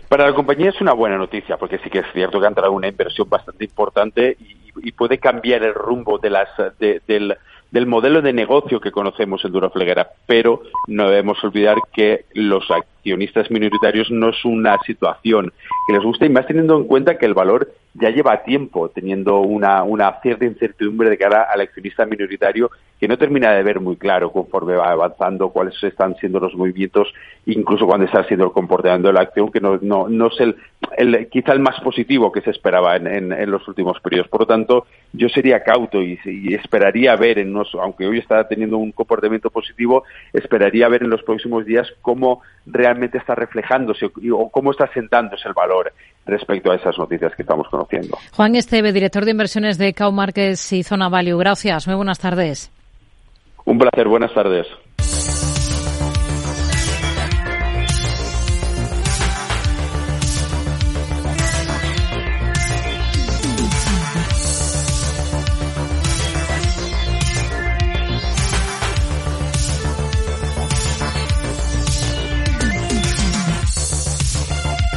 [0.08, 2.72] Para la compañía es una buena noticia, porque sí que es cierto que ha entrado
[2.72, 6.48] una inversión bastante importante y, puede cambiar el rumbo de las,
[6.80, 7.36] del,
[7.74, 12.70] del modelo de negocio que conocemos en Durofleguera, pero no debemos olvidar que los
[13.04, 15.52] accionistas minoritarios no es una situación
[15.86, 19.40] que les guste y más teniendo en cuenta que el valor ya lleva tiempo teniendo
[19.40, 23.96] una, una cierta incertidumbre de cara al accionista minoritario que no termina de ver muy
[23.96, 27.12] claro conforme va avanzando cuáles están siendo los movimientos,
[27.44, 30.40] incluso cuando está siendo el comportamiento de la acción, que no, no, no es
[30.96, 34.28] el, quizá el más positivo que se esperaba en, en, los últimos periodos.
[34.28, 38.46] Por lo tanto, yo sería cauto y, y esperaría ver, en unos, aunque hoy está
[38.48, 44.50] teniendo un comportamiento positivo, esperaría ver en los próximos días cómo realmente está reflejándose o
[44.50, 45.92] cómo está sentándose el valor
[46.26, 48.18] respecto a esas noticias que estamos conociendo.
[48.32, 51.38] Juan Esteve, director de inversiones de Cow Markets y Zona Value.
[51.38, 51.86] Gracias.
[51.86, 52.70] Muy buenas tardes.
[53.64, 54.08] Un placer.
[54.08, 54.66] Buenas tardes.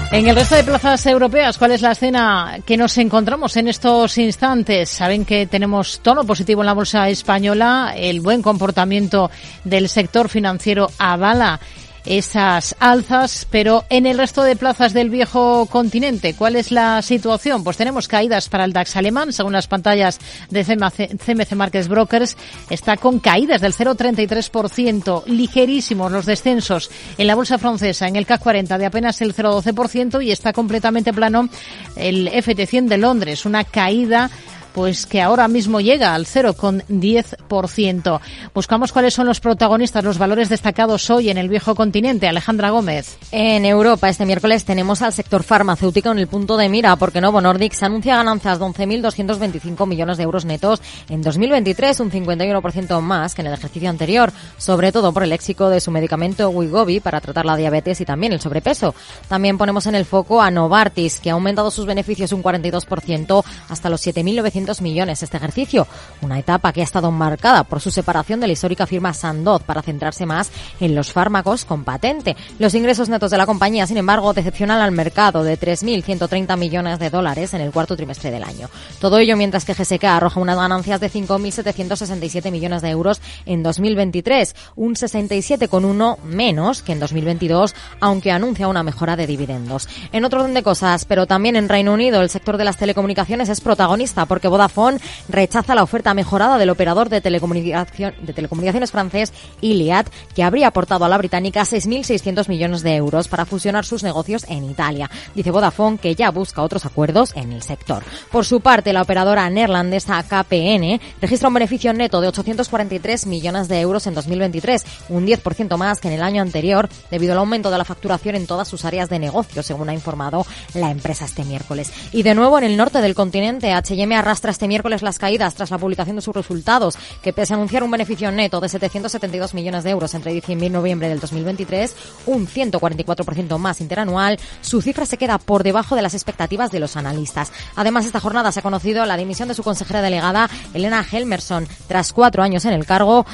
[0.10, 4.18] En el resto de plazas europeas, ¿cuál es la escena que nos encontramos en estos
[4.18, 4.90] instantes?
[4.90, 9.30] Saben que tenemos tono positivo en la bolsa española, el buen comportamiento
[9.66, 11.60] del sector financiero avala
[12.08, 17.64] esas alzas, pero en el resto de plazas del viejo continente, ¿cuál es la situación?
[17.64, 22.38] Pues tenemos caídas para el DAX alemán, según las pantallas de CMC, Markets Brokers,
[22.70, 28.42] está con caídas del 0,33%, ligerísimos los descensos en la bolsa francesa, en el CAC
[28.42, 31.50] 40 de apenas el 0,12% y está completamente plano
[31.96, 34.32] el FT100 de Londres, una caída
[34.78, 38.20] pues que ahora mismo llega al 0,10%.
[38.54, 42.28] Buscamos cuáles son los protagonistas, los valores destacados hoy en el viejo continente.
[42.28, 43.18] Alejandra Gómez.
[43.32, 47.42] En Europa este miércoles tenemos al sector farmacéutico en el punto de mira porque Novo
[47.42, 53.42] Nordisk anuncia ganancias de 11.225 millones de euros netos en 2023, un 51% más que
[53.42, 57.48] en el ejercicio anterior, sobre todo por el éxito de su medicamento Wigovi para tratar
[57.48, 58.94] la diabetes y también el sobrepeso.
[59.28, 63.90] También ponemos en el foco a Novartis, que ha aumentado sus beneficios un 42% hasta
[63.90, 65.88] los 7.900 millones este ejercicio,
[66.22, 69.82] una etapa que ha estado marcada por su separación de la histórica firma Sandoz para
[69.82, 72.36] centrarse más en los fármacos con patente.
[72.60, 77.10] Los ingresos netos de la compañía, sin embargo, decepcionan al mercado de 3.130 millones de
[77.10, 78.70] dólares en el cuarto trimestre del año.
[79.00, 84.56] Todo ello mientras que GSK arroja unas ganancias de 5.767 millones de euros en 2023,
[84.76, 89.88] un 67,1 menos que en 2022, aunque anuncia una mejora de dividendos.
[90.12, 93.50] En otro orden de cosas, pero también en Reino Unido, el sector de las telecomunicaciones
[93.50, 99.32] es protagonista porque Vodafone rechaza la oferta mejorada del operador de, telecomunicación, de telecomunicaciones francés
[99.62, 104.46] Iliad, que habría aportado a la británica 6.600 millones de euros para fusionar sus negocios
[104.50, 105.12] en Italia.
[105.36, 108.04] Dice Vodafone que ya busca otros acuerdos en el sector.
[108.32, 113.80] Por su parte, la operadora neerlandesa KPN registra un beneficio neto de 843 millones de
[113.80, 117.78] euros en 2023, un 10% más que en el año anterior, debido al aumento de
[117.78, 121.92] la facturación en todas sus áreas de negocio, según ha informado la empresa este miércoles.
[122.12, 125.72] Y de nuevo, en el norte del continente, H&M arrastra este miércoles las caídas tras
[125.72, 129.84] la publicación de sus resultados, que pese a anunciar un beneficio neto de 772 millones
[129.84, 131.96] de euros entre diciembre y noviembre del 2023,
[132.28, 136.96] un 144% más interanual, su cifra se queda por debajo de las expectativas de los
[136.98, 137.52] analistas.
[137.76, 142.14] Además, esta jornada se ha conocido la dimisión de su consejera delegada, Elena Helmerson, tras
[142.14, 143.26] cuatro años en el cargo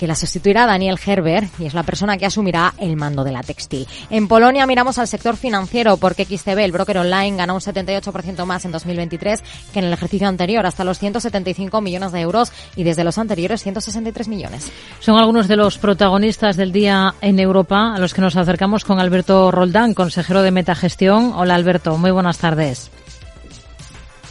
[0.00, 3.42] que la sustituirá Daniel Herber y es la persona que asumirá el mando de la
[3.42, 3.86] textil.
[4.08, 8.64] En Polonia miramos al sector financiero porque XTB, el broker online, gana un 78% más
[8.64, 13.04] en 2023 que en el ejercicio anterior, hasta los 175 millones de euros y desde
[13.04, 14.72] los anteriores 163 millones.
[15.00, 19.00] Son algunos de los protagonistas del día en Europa a los que nos acercamos con
[19.00, 21.34] Alberto Roldán, consejero de Metagestión.
[21.36, 22.90] Hola Alberto, muy buenas tardes.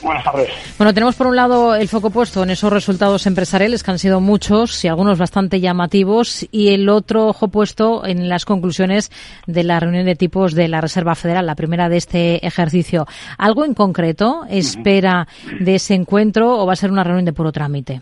[0.01, 0.49] Buenas tardes.
[0.77, 4.21] Bueno, tenemos por un lado el foco puesto en esos resultados empresariales que han sido
[4.21, 9.12] muchos y algunos bastante llamativos y el otro ojo puesto en las conclusiones
[9.45, 13.07] de la reunión de tipos de la Reserva Federal, la primera de este ejercicio.
[13.38, 15.27] ¿Algo en concreto espera
[15.59, 18.01] de ese encuentro o va a ser una reunión de puro trámite?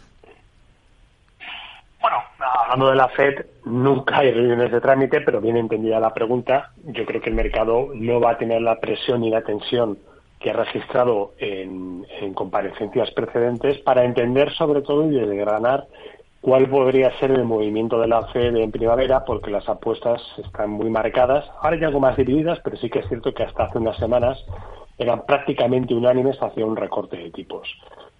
[1.99, 2.17] Bueno,
[2.61, 7.05] hablando de la FED, nunca hay reuniones de trámite, pero bien entendida la pregunta, yo
[7.05, 9.97] creo que el mercado no va a tener la presión y la tensión
[10.39, 15.87] que ha registrado en, comparecencias precedentes para entender sobre todo y desgranar
[16.41, 20.89] cuál podría ser el movimiento de la Fed en primavera, porque las apuestas están muy
[20.89, 23.97] marcadas, ahora ya algo más divididas, pero sí que es cierto que hasta hace unas
[23.97, 24.37] semanas
[24.97, 27.67] eran prácticamente unánimes hacia un recorte de tipos.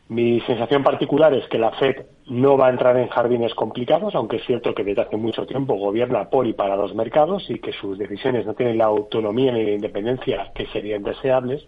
[0.09, 4.37] Mi sensación particular es que la Fed no va a entrar en jardines complicados, aunque
[4.37, 7.73] es cierto que desde hace mucho tiempo gobierna por y para los mercados y que
[7.73, 11.67] sus decisiones no tienen la autonomía ni la independencia que serían deseables.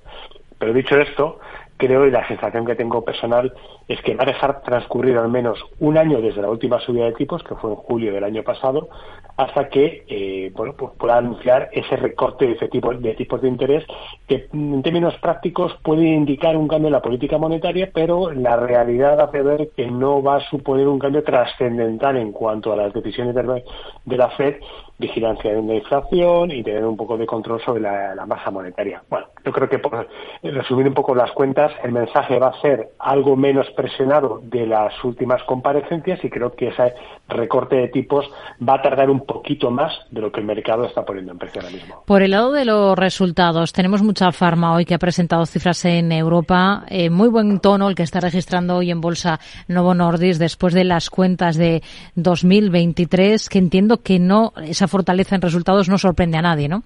[0.58, 1.40] Pero dicho esto,
[1.80, 3.54] creo y la sensación que tengo personal
[3.88, 7.14] es que va a dejar transcurrir al menos un año desde la última subida de
[7.14, 8.90] tipos, que fue en julio del año pasado,
[9.38, 13.86] hasta que eh, pues pueda anunciar ese recorte de, de tipos de interés
[14.28, 19.22] que en términos prácticos puede indicar un cambio en la política monetaria, pero la realidad
[19.22, 23.34] hace ver que no va a suponer un cambio trascendental en cuanto a las decisiones
[23.34, 24.56] de la Fed
[25.00, 29.02] vigilancia de la inflación y tener un poco de control sobre la, masa monetaria.
[29.10, 30.08] Bueno, yo creo que por
[30.44, 34.94] resumir un poco las cuentas, el mensaje va a ser algo menos presionado de las
[35.04, 36.94] últimas comparecencias y creo que ese
[37.30, 38.30] recorte de tipos
[38.68, 41.62] va a tardar un poquito más de lo que el mercado está poniendo en precio
[41.62, 42.04] ahora mismo.
[42.06, 46.12] Por el lado de los resultados, tenemos mucha farma hoy que ha presentado cifras en
[46.12, 46.84] Europa.
[46.90, 50.84] Eh, muy buen tono el que está registrando hoy en bolsa Novo Nordisk después de
[50.84, 51.82] las cuentas de
[52.16, 56.84] 2023, que entiendo que no esa fortaleza en resultados no sorprende a nadie, ¿no?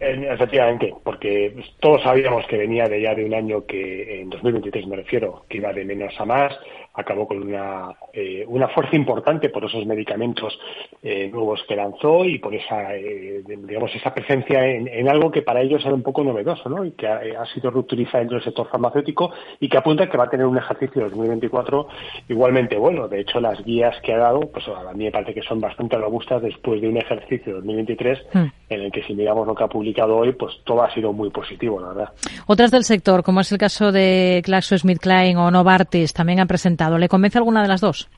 [0.00, 4.96] Efectivamente, porque todos sabíamos que venía de ya de un año que, en 2023 me
[4.96, 6.52] refiero, que iba de menos a más,
[6.94, 10.56] acabó con una, eh, una fuerza importante por esos medicamentos
[11.02, 15.60] eh, nuevos que lanzó y por esa, eh, digamos, esa presencia en, algo que para
[15.60, 16.84] ellos era un poco novedoso, ¿no?
[16.84, 20.30] Y que ha, sido reutilizado dentro del sector farmacéutico y que apunta que va a
[20.30, 21.88] tener un ejercicio de 2024
[22.28, 23.08] igualmente bueno.
[23.08, 25.98] De hecho, las guías que ha dado, pues a mí me parece que son bastante
[25.98, 28.38] robustas después de un ejercicio de 2023 hmm.
[28.70, 31.30] en el que si miramos lo que ha publicado hoy, pues todo ha sido muy
[31.30, 32.12] positivo, la verdad.
[32.46, 37.08] Otras del sector, como es el caso de GlaxoSmithKline o Novartis, también han presentado ¿Le
[37.08, 38.08] convence alguna de las dos?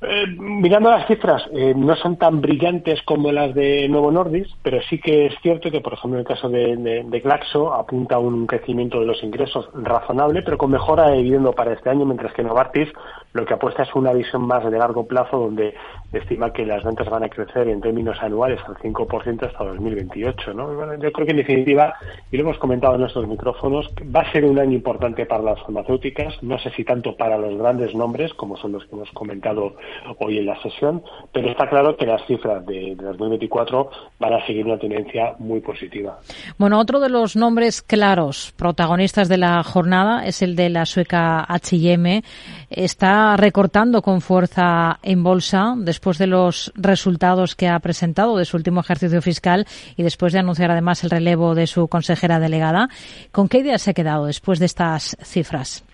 [0.00, 4.80] Eh, mirando las cifras, eh, no son tan brillantes como las de Nuevo Nordis, pero
[4.88, 8.46] sí que es cierto que, por ejemplo, en el caso de, Glaxo apunta a un
[8.46, 12.88] crecimiento de los ingresos razonable, pero con mejora de para este año, mientras que Novartis
[13.32, 15.74] lo que apuesta es una visión más de largo plazo, donde
[16.12, 20.54] estima que las ventas van a crecer en términos anuales al 5% hasta 2028.
[20.54, 20.96] ¿no?
[20.96, 21.94] Yo creo que, en definitiva,
[22.30, 25.60] y lo hemos comentado en nuestros micrófonos, va a ser un año importante para las
[25.60, 29.74] farmacéuticas, no sé si tanto para los grandes nombres, como son los que hemos comentado
[30.18, 34.66] hoy en la sesión, pero está claro que las cifras de, 2024 van a seguir
[34.66, 36.18] una tendencia muy positiva.
[36.58, 41.44] Bueno, otro de los nombres claros, protagonistas de la jornada, es el de la sueca
[41.48, 42.22] H&M.
[42.70, 48.56] Está recortando con fuerza en bolsa después de los resultados que ha presentado de su
[48.56, 49.66] último ejercicio fiscal
[49.96, 52.88] y después de anunciar además el relevo de su consejera delegada.
[53.32, 55.87] ¿Con qué idea se ha quedado después de estas cifras?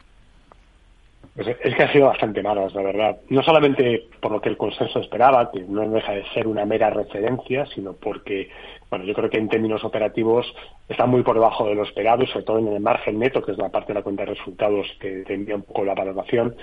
[1.37, 3.16] Es que ha sido bastante malas, la verdad.
[3.28, 6.91] No solamente por lo que el consenso esperaba, que no deja de ser una mera
[6.91, 8.51] referencia, sino porque,
[8.89, 10.47] bueno, yo creo que en términos operativos
[10.89, 13.59] está muy por debajo de lo esperado sobre todo en el margen neto, que es
[13.59, 16.55] la parte de la cuenta de resultados que te un poco la valoración,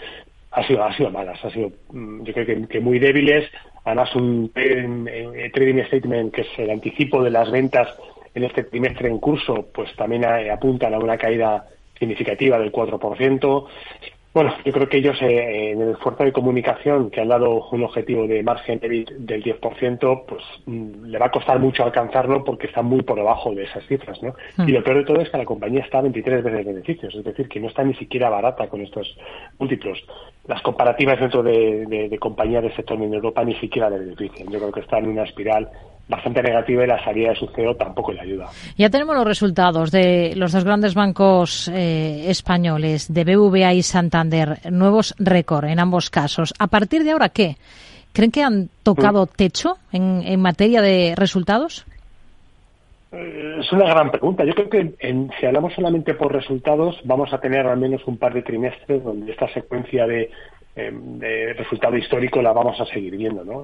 [0.51, 3.49] ha sido, ha sido malas, ha sido, mm, yo creo que, muy débiles.
[3.83, 7.89] Además, un trading statement que es el anticipo de las ventas
[8.33, 11.65] en este trimestre en curso, pues también apuntan a una caída
[11.99, 13.67] significativa del 4%.
[14.33, 17.83] Bueno, yo creo que ellos eh, en el esfuerzo de comunicación que han dado un
[17.83, 22.81] objetivo de margen del 10%, pues mm, le va a costar mucho alcanzarlo porque está
[22.81, 24.33] muy por debajo de esas cifras, ¿no?
[24.55, 24.69] Hmm.
[24.69, 27.23] Y lo peor de todo es que la compañía está a 23 veces beneficios, es
[27.25, 29.17] decir, que no está ni siquiera barata con estos
[29.59, 30.01] múltiplos.
[30.47, 34.47] Las comparativas dentro de, de compañías del sector en Europa ni siquiera le benefician.
[34.49, 35.69] Yo creo que está en una espiral
[36.11, 38.47] bastante negativa y la salida de su CEO tampoco le ayuda.
[38.77, 44.59] Ya tenemos los resultados de los dos grandes bancos eh, españoles, de BVA y Santander,
[44.69, 46.53] nuevos récord en ambos casos.
[46.59, 47.55] ¿A partir de ahora qué?
[48.13, 49.29] ¿Creen que han tocado mm.
[49.37, 51.85] techo en, en materia de resultados?
[53.13, 54.43] Eh, es una gran pregunta.
[54.43, 54.93] Yo creo que
[55.39, 59.31] si hablamos solamente por resultados, vamos a tener al menos un par de trimestres donde
[59.31, 60.29] esta secuencia de,
[60.75, 63.45] eh, de resultado histórico la vamos a seguir viendo.
[63.45, 63.63] ¿no?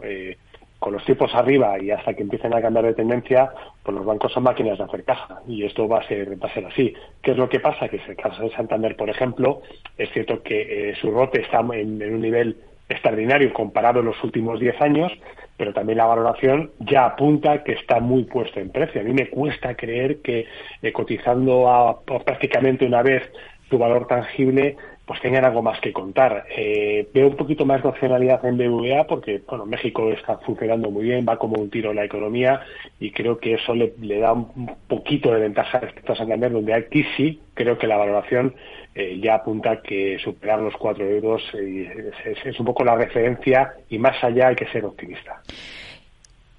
[0.79, 3.51] Con los tipos arriba y hasta que empiecen a cambiar de tendencia,
[3.83, 6.53] pues los bancos son máquinas de hacer caja y esto va a ser, va a
[6.53, 6.93] ser así.
[7.21, 7.89] ¿Qué es lo que pasa?
[7.89, 9.61] Que en el caso de Santander, por ejemplo,
[9.97, 12.57] es cierto que eh, su rote está en, un nivel
[12.89, 15.11] extraordinario comparado en los últimos 10 años,
[15.57, 19.01] pero también la valoración ya apunta que está muy puesto en precio.
[19.01, 20.45] A mí me cuesta creer que
[20.81, 23.23] eh, cotizando a, prácticamente una vez
[23.69, 26.45] su valor tangible pues tengan algo más que contar.
[26.55, 31.05] Eh, veo un poquito más de opcionalidad en BVA porque, bueno, México está funcionando muy
[31.05, 32.59] bien, va como un tiro en la economía
[32.99, 37.05] y creo que eso le, da un poquito de ventaja respecto a Santander, donde aquí
[37.15, 38.53] sí creo que la valoración
[38.93, 42.11] eh, ya apunta que superar los cuatro euros eh,
[42.43, 45.41] es un poco la referencia y más allá hay que ser optimista.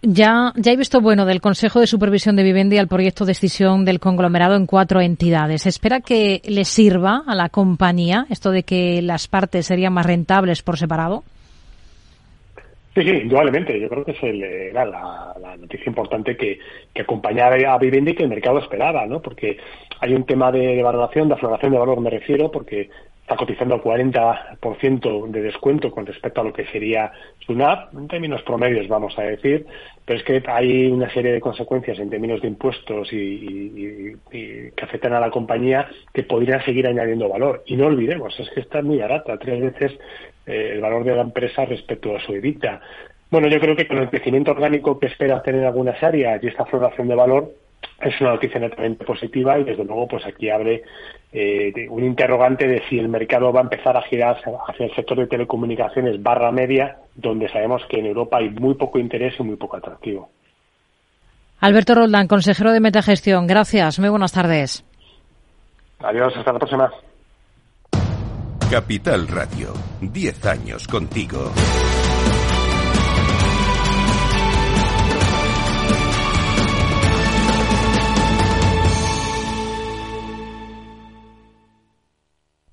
[0.00, 3.84] Ya, ya he visto bueno del Consejo de Supervisión de Vivienda al proyecto de decisión
[3.84, 5.66] del conglomerado en cuatro entidades.
[5.66, 10.62] ¿Espera que le sirva a la compañía esto de que las partes serían más rentables
[10.62, 11.24] por separado?
[12.94, 13.78] Sí, sí, indudablemente.
[13.80, 16.58] Yo creo que es era la, noticia importante que,
[16.94, 19.20] que acompañaba a Vivendi y que el mercado esperaba, ¿no?
[19.20, 19.56] Porque
[20.00, 22.88] hay un tema de, valoración, de afloración de valor, me refiero, porque
[23.28, 28.08] está cotizando al 40% de descuento con respecto a lo que sería su NAV, en
[28.08, 29.66] términos promedios vamos a decir,
[30.06, 35.12] pero es que hay una serie de consecuencias en términos de impuestos y, que afectan
[35.12, 37.62] a la compañía que podrían seguir añadiendo valor.
[37.66, 39.98] Y no olvidemos, es que está muy barata, tres veces
[40.46, 42.80] eh, el valor de la empresa respecto a su EBITDA.
[43.30, 46.46] Bueno, yo creo que con el crecimiento orgánico que espera hacer en algunas áreas y
[46.46, 47.52] esta floración de valor,
[48.00, 50.82] es una noticia netamente positiva y desde luego pues aquí abre
[51.32, 54.36] eh, un interrogante de si el mercado va a empezar a girar
[54.68, 58.98] hacia el sector de telecomunicaciones barra media, donde sabemos que en Europa hay muy poco
[58.98, 60.30] interés y muy poco atractivo.
[61.60, 64.84] Alberto Roldán, consejero de Metagestión, gracias, muy buenas tardes.
[65.98, 66.92] Adiós, hasta la próxima.
[68.70, 71.50] Capital Radio, 10 años contigo.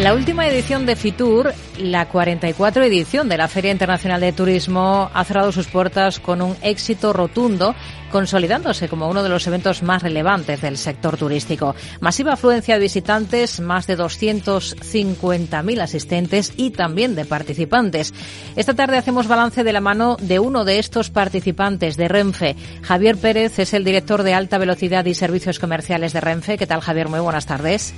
[0.00, 5.24] La última edición de Fitur, la 44 edición de la Feria Internacional de Turismo, ha
[5.24, 7.74] cerrado sus puertas con un éxito rotundo,
[8.12, 11.74] consolidándose como uno de los eventos más relevantes del sector turístico.
[11.98, 18.14] Masiva afluencia de visitantes, más de 250.000 asistentes y también de participantes.
[18.54, 22.54] Esta tarde hacemos balance de la mano de uno de estos participantes de Renfe.
[22.82, 26.56] Javier Pérez es el director de alta velocidad y servicios comerciales de Renfe.
[26.56, 27.08] ¿Qué tal, Javier?
[27.08, 27.94] Muy buenas tardes.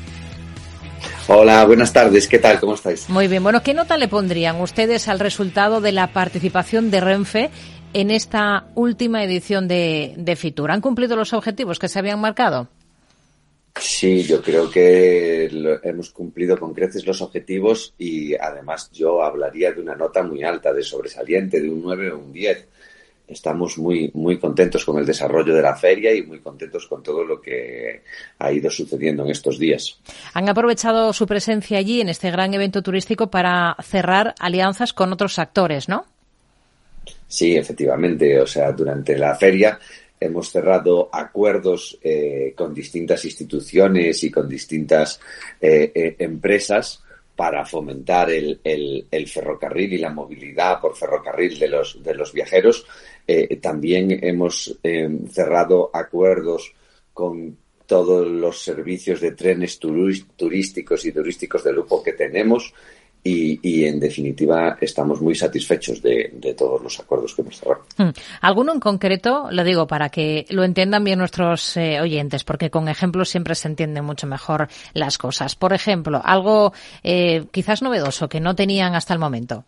[1.28, 2.26] Hola, buenas tardes.
[2.26, 2.58] ¿Qué tal?
[2.58, 3.08] ¿Cómo estáis?
[3.08, 3.42] Muy bien.
[3.42, 7.50] Bueno, ¿qué nota le pondrían ustedes al resultado de la participación de Renfe
[7.92, 10.70] en esta última edición de, de Fitur?
[10.70, 12.68] ¿Han cumplido los objetivos que se habían marcado?
[13.78, 15.44] Sí, yo creo que
[15.84, 20.72] hemos cumplido con creces los objetivos y además yo hablaría de una nota muy alta,
[20.72, 22.68] de sobresaliente, de un 9 o un 10
[23.30, 27.24] estamos muy, muy contentos con el desarrollo de la feria y muy contentos con todo
[27.24, 28.02] lo que
[28.38, 29.98] ha ido sucediendo en estos días.
[30.34, 35.38] Han aprovechado su presencia allí en este gran evento turístico para cerrar alianzas con otros
[35.38, 36.04] actores, ¿no?
[37.26, 38.40] Sí, efectivamente.
[38.40, 39.78] O sea, durante la feria
[40.18, 45.20] hemos cerrado acuerdos eh, con distintas instituciones y con distintas
[45.60, 47.02] eh, eh, empresas
[47.34, 52.84] para fomentar el, el, ferrocarril y la movilidad por ferrocarril de los, de los viajeros
[53.26, 56.72] eh, también hemos eh, cerrado acuerdos
[57.12, 57.56] con
[57.86, 62.72] todos los servicios de trenes turísticos y turísticos de lujo que tenemos
[63.22, 67.84] y, en definitiva estamos muy satisfechos de, todos los acuerdos que hemos cerrado.
[67.98, 68.10] Hmm.
[68.40, 72.88] ¿Alguno en concreto, lo digo para que lo entiendan bien nuestros eh, oyentes, porque con
[72.88, 75.54] ejemplos siempre se entienden mucho mejor las cosas?
[75.54, 76.72] Por ejemplo, algo
[77.50, 79.66] quizás novedoso que no tenían hasta el momento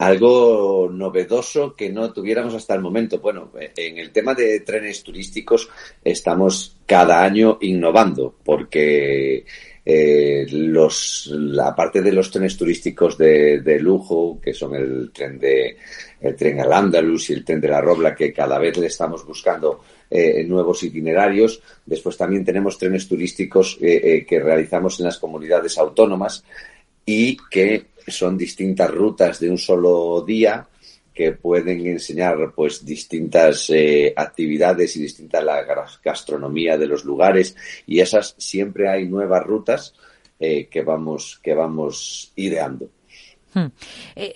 [0.00, 3.18] algo novedoso que no tuviéramos hasta el momento.
[3.18, 5.68] Bueno, en el tema de trenes turísticos
[6.02, 9.44] estamos cada año innovando porque
[9.84, 15.76] eh, los, la parte de los trenes turísticos de, lujo, que son el tren de
[16.22, 19.26] el tren al Andalus y el tren de la Robla, que cada vez le estamos
[19.26, 21.60] buscando eh, nuevos itinerarios.
[21.84, 26.42] Después también tenemos trenes turísticos eh, que realizamos en las comunidades autónomas
[27.04, 30.66] y que son distintas rutas de un solo día
[31.12, 35.64] que pueden enseñar pues distintas eh, actividades y distinta la
[36.02, 37.56] gastronomía de los lugares.
[37.86, 39.94] Y esas siempre hay nuevas rutas
[40.38, 42.88] eh, que vamos que vamos ideando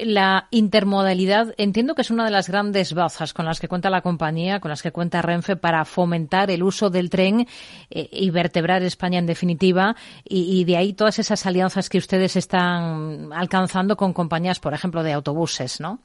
[0.01, 4.03] la intermodalidad entiendo que es una de las grandes bazas con las que cuenta la
[4.03, 7.47] compañía, con las que cuenta Renfe para fomentar el uso del tren
[7.91, 13.33] eh, y vertebrar España en definitiva y, de ahí todas esas alianzas que ustedes están
[13.33, 16.01] alcanzando con compañías, por ejemplo, de autobuses, ¿no?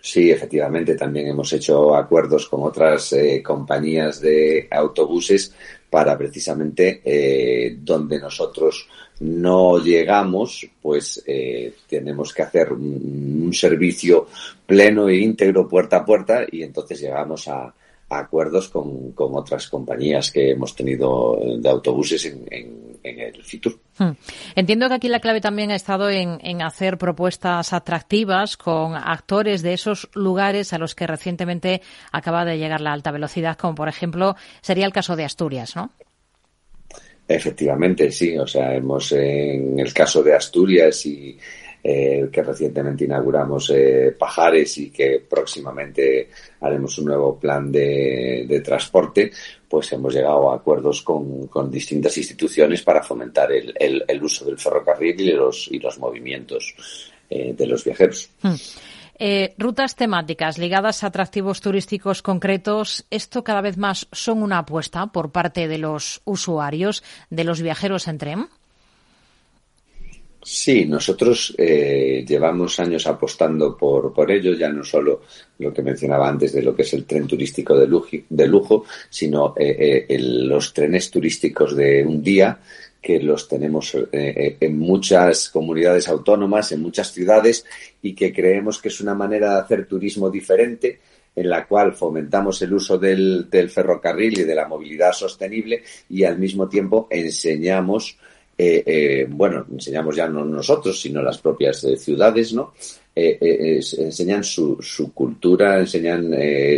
[0.00, 5.52] Sí, efectivamente, también hemos hecho acuerdos con otras eh, compañías de autobuses
[5.90, 8.88] para precisamente eh, donde nosotros
[9.20, 14.28] no llegamos, pues eh, tenemos que hacer un, un, servicio
[14.64, 17.74] pleno e íntegro puerta a puerta y entonces llegamos a,
[18.08, 23.78] acuerdos con, con, otras compañías que hemos tenido de autobuses en, en, en el Fitur.
[23.98, 24.12] Hmm.
[24.54, 29.62] Entiendo que aquí la clave también ha estado en, en, hacer propuestas atractivas con actores
[29.62, 31.82] de esos lugares a los que recientemente
[32.12, 35.90] acaba de llegar la alta velocidad, como por ejemplo sería el caso de Asturias, ¿no?
[37.28, 38.38] Efectivamente, sí.
[38.38, 41.38] O sea, hemos en el caso de Asturias y
[41.82, 46.28] eh, que recientemente inauguramos eh, Pajares y que próximamente
[46.60, 49.30] haremos un nuevo plan de, transporte,
[49.68, 54.44] pues hemos llegado a acuerdos con, con distintas instituciones para fomentar el, el, el, uso
[54.44, 56.74] del ferrocarril y los, y los movimientos
[57.30, 58.30] eh, de los viajeros.
[58.42, 58.54] Hmm.
[59.20, 65.08] Eh, rutas temáticas ligadas a atractivos turísticos concretos, ¿esto cada vez más son una apuesta
[65.08, 68.48] por parte de los usuarios, de los viajeros en tren?
[70.50, 75.20] Sí, nosotros eh, llevamos años apostando por, por ello, ya no solo
[75.58, 78.86] lo que mencionaba antes de lo que es el tren turístico de lujo, de lujo
[79.10, 82.58] sino eh, eh, los trenes turísticos de un día
[83.02, 87.66] que los tenemos eh, en muchas comunidades autónomas, en muchas ciudades
[88.00, 90.98] y que creemos que es una manera de hacer turismo diferente
[91.36, 96.24] en la cual fomentamos el uso del, del ferrocarril y de la movilidad sostenible y
[96.24, 98.16] al mismo tiempo enseñamos
[98.60, 102.74] eh, eh, bueno, enseñamos ya no nosotros, sino las propias eh, ciudades, ¿no?
[103.14, 106.32] Eh, enseñan su, su, cultura, enseñan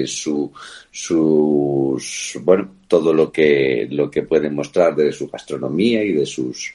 [0.07, 0.51] su,
[0.91, 6.25] su, su, bueno, todo lo que, lo que pueden mostrar de su gastronomía y de
[6.25, 6.75] sus,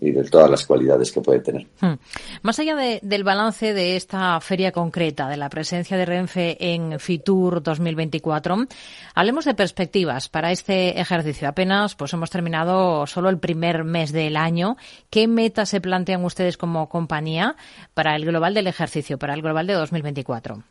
[0.00, 1.66] y de todas las cualidades que puede tener.
[1.80, 1.94] Hmm.
[2.42, 6.98] Más allá de, del balance de esta feria concreta, de la presencia de Renfe en
[6.98, 8.66] Fitur 2024,
[9.14, 11.48] hablemos de perspectivas para este ejercicio.
[11.48, 14.76] Apenas pues hemos terminado solo el primer mes del año.
[15.10, 17.56] ¿Qué metas se plantean ustedes como compañía
[17.94, 20.62] para el global del ejercicio, para el global de 2024?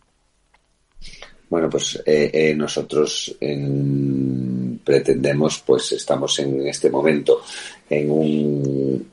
[1.50, 7.42] Bueno, pues eh, eh, nosotros en, pretendemos, pues estamos en este momento
[7.90, 9.08] en un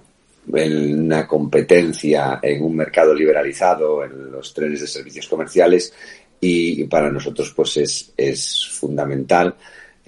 [0.54, 5.92] en una competencia en un mercado liberalizado, en los trenes de servicios comerciales
[6.40, 9.56] y para nosotros pues es, es fundamental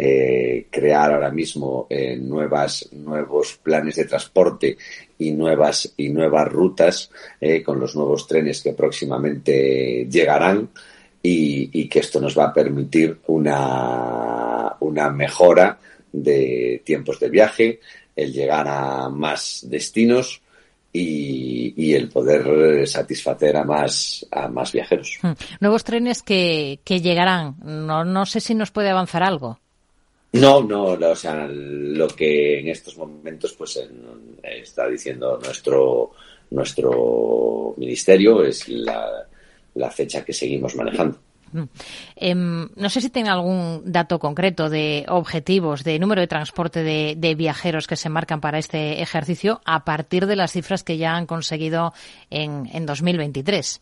[0.00, 4.78] eh, crear ahora mismo eh, nuevas, nuevos planes de transporte
[5.18, 7.10] y nuevas, y nuevas rutas
[7.40, 10.68] eh, con los nuevos trenes que próximamente llegarán
[11.20, 15.80] y, y, que esto nos va a permitir una, una mejora
[16.12, 17.80] de tiempos de viaje,
[18.18, 20.42] el llegar a más destinos
[20.92, 25.18] y, y, el poder satisfacer a más a más viajeros.
[25.22, 25.32] Hmm.
[25.60, 27.56] Nuevos trenes que, que llegarán.
[27.62, 29.60] No, no sé si nos puede avanzar algo.
[30.32, 33.80] No, no, o sea, lo que en estos momentos pues
[34.42, 36.10] está diciendo nuestro
[36.50, 39.26] nuestro ministerio es la,
[39.74, 41.18] la fecha que seguimos manejando.
[42.16, 47.14] Eh, no sé si tiene algún dato concreto de objetivos, de número de transporte de,
[47.16, 51.16] de, viajeros que se marcan para este ejercicio a partir de las cifras que ya
[51.16, 51.92] han conseguido
[52.30, 53.80] en, en 2023.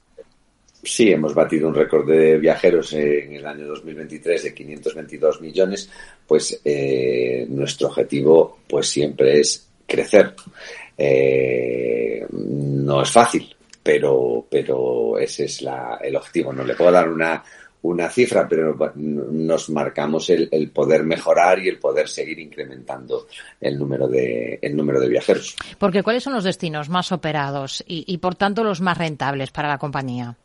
[0.87, 5.91] Sí, hemos batido un récord de viajeros en el año 2023 de 522 millones.
[6.25, 10.35] Pues eh, nuestro objetivo, pues siempre es crecer.
[10.97, 13.56] Eh, no es fácil,
[13.87, 16.53] pero, pero ese es la, el objetivo.
[16.53, 17.41] No le puedo dar una,
[17.83, 23.29] una cifra, pero nos marcamos el, el, poder mejorar y el poder seguir incrementando
[23.61, 25.55] el número de, el número de viajeros.
[25.79, 29.69] Porque ¿cuáles son los destinos más operados y, y por tanto los más rentables para
[29.69, 30.37] la compañía?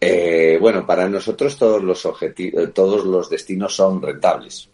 [0.00, 4.68] Eh, bueno, para nosotros todos los objetivos, todos los destinos son rentables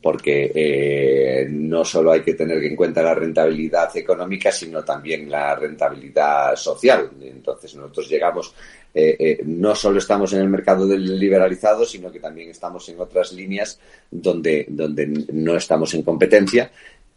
[0.00, 5.54] porque eh, no solo hay que tener en cuenta la rentabilidad económica, sino también la
[5.56, 7.10] rentabilidad social.
[7.20, 8.54] Entonces nosotros llegamos,
[8.94, 13.00] eh, eh, no solo estamos en el mercado del liberalizado, sino que también estamos en
[13.00, 13.80] otras líneas
[14.10, 16.70] donde, donde no estamos en competencia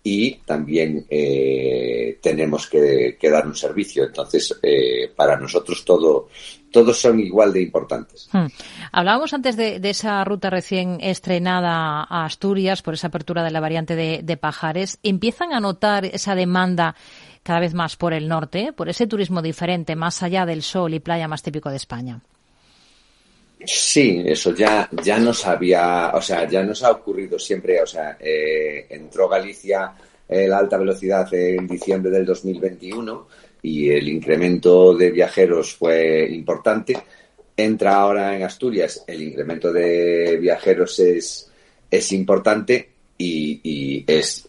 [0.04, 4.06] y también eh, tenemos que, que, dar un servicio.
[4.06, 6.30] Entonces, eh, para nosotros todo,
[6.72, 8.30] todos son igual de importantes.
[8.32, 8.48] Hmm.
[8.92, 13.60] Hablábamos antes de, de, esa ruta recién estrenada a Asturias por esa apertura de la
[13.60, 15.00] variante de, de Pajares.
[15.04, 16.96] ¿Empiezan a notar esa demanda
[17.44, 21.00] cada vez más por el norte, por ese turismo diferente, más allá del sol y
[21.00, 22.22] playa más típico de España.
[23.64, 28.18] Sí, eso ya, ya nos había, o sea, ya nos ha ocurrido siempre, o sea,
[28.20, 29.94] eh, entró Galicia
[30.32, 33.28] la alta velocidad en diciembre del 2021
[33.64, 36.98] y el incremento de viajeros fue importante.
[37.56, 41.52] Entra ahora en Asturias, el incremento de viajeros es,
[41.90, 44.48] es importante y, y es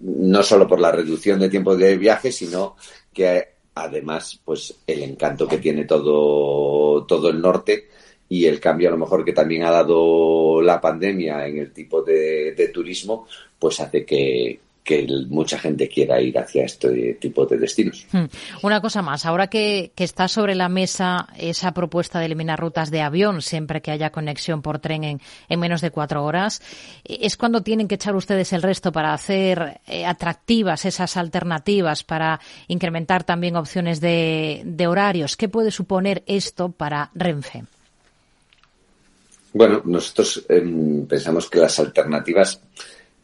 [0.00, 2.76] no solo por la reducción de tiempo de viaje, sino
[3.12, 7.88] que además, pues el encanto que tiene todo, todo el norte
[8.28, 12.02] y el cambio a lo mejor que también ha dado la pandemia en el tipo
[12.02, 13.26] de, de turismo,
[13.58, 18.06] pues hace que, que mucha gente quiera ir hacia este tipo de destinos.
[18.12, 18.26] Hmm.
[18.62, 23.02] Una cosa más, ahora que, está sobre la mesa esa propuesta de eliminar rutas de
[23.02, 25.02] avión siempre que haya conexión por tren
[25.48, 26.62] en, menos de cuatro horas,
[27.04, 32.40] ¿es cuando tienen que echar ustedes el resto para hacer eh, atractivas esas alternativas, para
[32.68, 35.36] incrementar también opciones de, de horarios?
[35.36, 37.64] ¿Qué puede suponer esto para Renfe?
[39.56, 42.60] Bueno, nosotros em, pensamos que las alternativas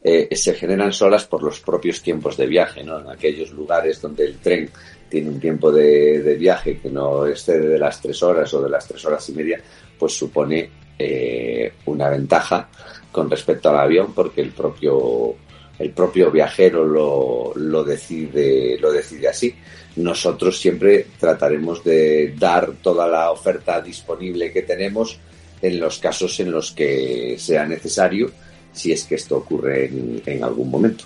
[0.04, 2.98] eh, se generan solas por los propios tiempos de viaje, ¿no?
[2.98, 4.68] En aquellos lugares donde el tren
[5.08, 8.88] tiene un tiempo de, viaje que no excede de las tres horas o de las
[8.88, 9.60] tres horas y media,
[9.96, 12.68] pues supone eh, una ventaja
[13.12, 15.36] con respecto al avión porque el propio
[15.78, 19.54] el propio viajero lo, lo decide lo decide así.
[19.96, 25.18] Nosotros siempre trataremos de dar toda la oferta disponible que tenemos
[25.60, 28.32] en los casos en los que sea necesario
[28.72, 29.90] si es que esto ocurre
[30.26, 31.04] en, algún momento.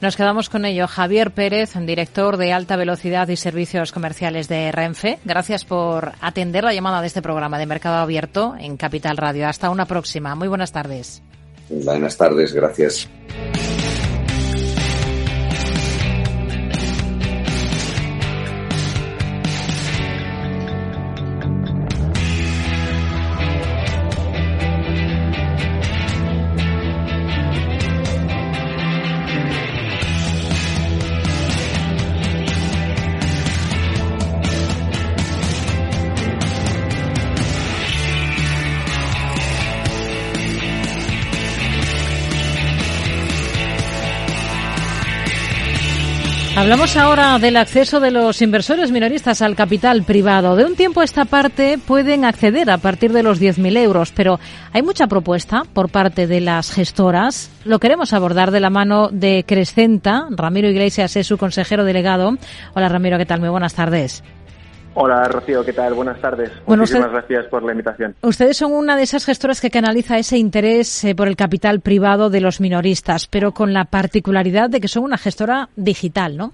[0.00, 0.88] Nos quedamos con ello.
[0.88, 5.20] Javier Pérez, director de Alta Velocidad y Servicios Comerciales de Renfe.
[5.24, 9.46] Gracias por atender la llamada de este programa de Mercado Abierto en Capital Radio.
[9.46, 10.34] Hasta una próxima.
[10.34, 11.22] Muy buenas tardes.
[11.68, 13.08] Buenas tardes, gracias.
[46.62, 50.54] Hablamos ahora del acceso de los inversores minoristas al capital privado.
[50.54, 54.38] De un tiempo a esta parte pueden acceder a partir de los 10.000 euros, pero
[54.72, 57.50] hay mucha propuesta por parte de las gestoras.
[57.64, 60.28] Lo queremos abordar de la mano de Crescenta.
[60.30, 62.38] Ramiro Iglesias es su consejero delegado.
[62.74, 63.40] Hola Ramiro, ¿qué tal?
[63.40, 64.22] Muy buenas tardes.
[64.94, 65.94] Hola Rocío, ¿qué tal?
[65.94, 66.50] Buenas tardes.
[66.66, 68.14] Muchísimas gracias por la invitación.
[68.22, 72.28] Ustedes son una de esas gestoras que canaliza ese interés eh, por el capital privado
[72.28, 76.52] de los minoristas, pero con la particularidad de que son una gestora digital, ¿no?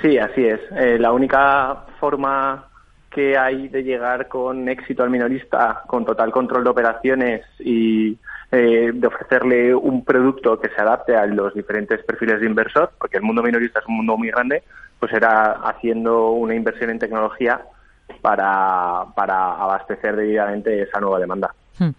[0.00, 0.60] Sí, así es.
[0.76, 2.68] Eh, la única forma
[3.10, 8.16] que hay de llegar con éxito al minorista, con total control de operaciones y
[8.52, 13.16] eh, de ofrecerle un producto que se adapte a los diferentes perfiles de inversor, porque
[13.16, 14.62] el mundo minorista es un mundo muy grande,
[14.98, 17.60] pues era haciendo una inversión en tecnología
[18.20, 21.54] para, para abastecer debidamente esa nueva demanda.
[21.78, 21.90] Hmm.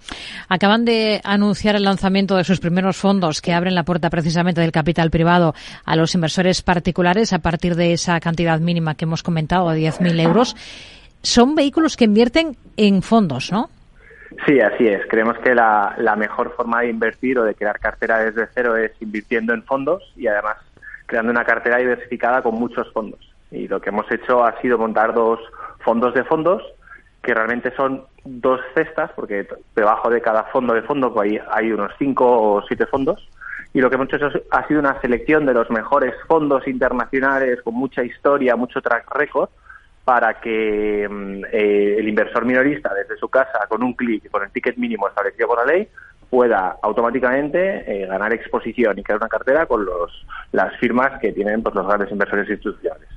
[0.50, 4.72] Acaban de anunciar el lanzamiento de sus primeros fondos que abren la puerta precisamente del
[4.72, 5.54] capital privado
[5.86, 10.22] a los inversores particulares a partir de esa cantidad mínima que hemos comentado de 10.000
[10.22, 10.56] euros.
[11.22, 13.70] Son vehículos que invierten en fondos, ¿no?
[14.46, 15.02] Sí, así es.
[15.10, 18.92] Creemos que la, la mejor forma de invertir o de crear cartera desde cero es
[19.02, 20.58] invirtiendo en fondos y además
[21.10, 23.20] creando una cartera diversificada con muchos fondos.
[23.52, 25.40] Y lo que hemos hecho ha sido montar dos
[25.80, 26.62] fondos de fondos
[27.24, 31.92] que realmente son dos cestas, porque debajo de cada fondo de fondo pues hay, unos
[31.98, 33.28] cinco o siete fondos.
[33.74, 37.74] Y lo que hemos hecho ha sido una selección de los mejores fondos internacionales con
[37.74, 39.50] mucha historia, mucho track record,
[40.06, 44.44] para que mm, eh, el inversor minorista desde su casa, con un clic y con
[44.44, 45.88] el ticket mínimo establecido por la ley,
[46.30, 50.12] pueda automáticamente eh, ganar exposición y crear una cartera con los,
[50.52, 53.08] las firmas que tienen pues, los grandes inversores institucionales.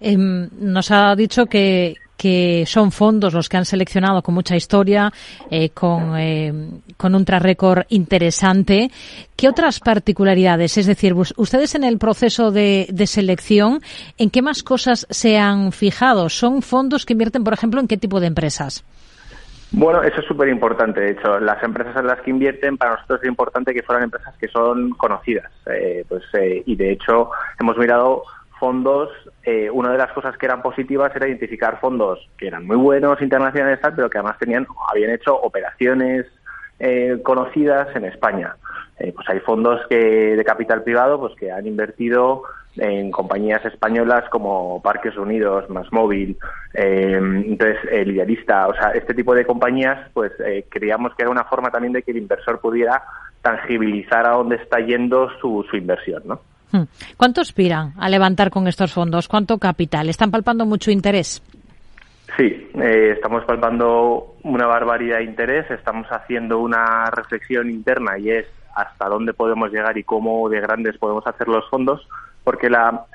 [0.00, 5.12] Em, nos ha dicho que, que son fondos los que han seleccionado con mucha historia,
[5.50, 6.52] eh, con, eh,
[6.96, 8.90] con un track record interesante.
[9.36, 10.78] ¿Qué otras particularidades?
[10.78, 13.80] Es decir, ustedes en el proceso de, de, selección,
[14.16, 16.28] ¿en qué más cosas se han fijado?
[16.28, 18.84] ¿Son fondos que invierten, por ejemplo, en qué tipo de empresas?
[19.72, 21.00] Bueno, eso es súper importante.
[21.00, 24.34] De hecho, las empresas en las que invierten, para nosotros es importante que fueran empresas
[24.38, 25.50] que son conocidas.
[25.66, 28.24] Eh, pues, y de hecho, hemos mirado
[28.60, 29.08] fondos,
[29.42, 33.20] eh, una de las cosas que eran positivas era identificar fondos que eran muy buenos
[33.22, 36.26] internacionales, pero que además tenían, habían hecho operaciones
[36.78, 38.54] eh, conocidas en España.
[38.98, 42.42] Eh, pues hay fondos que de capital privado pues que han invertido
[42.76, 46.36] en compañías españolas como Parques Unidos, Más Móvil,
[46.74, 51.30] eh, entonces el idealista, o sea, este tipo de compañías, pues eh, creíamos que era
[51.30, 53.02] una forma también de que el inversor pudiera
[53.42, 56.40] tangibilizar a dónde está yendo su, su inversión, ¿no?
[56.72, 56.84] Hmm.
[57.16, 59.26] ¿Cuánto aspiran a levantar con estos fondos?
[59.26, 60.08] ¿Cuánto capital?
[60.08, 61.42] ¿Están palpando mucho interés?
[62.36, 68.46] Sí, eh, estamos palpando una barbaridad de interés, estamos haciendo una reflexión interna y es
[68.74, 72.06] hasta dónde podemos llegar y cómo de grandes podemos hacer los fondos,
[72.50, 73.06] porque la,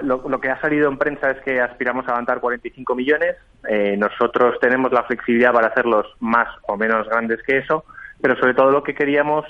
[0.00, 3.36] lo, que ha salido en prensa es que aspiramos a levantar 45 millones.
[3.68, 7.84] Eh, nosotros tenemos la flexibilidad para hacerlos más o menos grandes que eso,
[8.22, 9.44] pero sobre todo lo que queríamos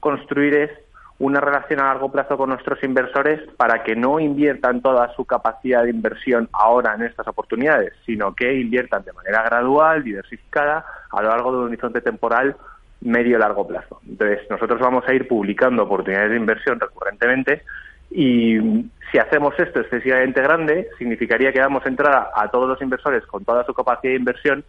[0.00, 0.70] construir es
[1.18, 5.82] una relación a largo plazo con nuestros inversores para que no inviertan toda su capacidad
[5.82, 11.28] de inversión ahora en estas oportunidades, sino que inviertan de manera gradual, diversificada, a lo
[11.28, 12.56] largo de un horizonte temporal
[13.02, 14.00] medio largo plazo.
[14.08, 17.62] Entonces, nosotros vamos a ir publicando oportunidades de inversión recurrentemente
[18.14, 23.44] y si hacemos esto excesivamente grande, significaría que damos entrada a todos los inversores con
[23.44, 24.64] toda su capacidad de inversión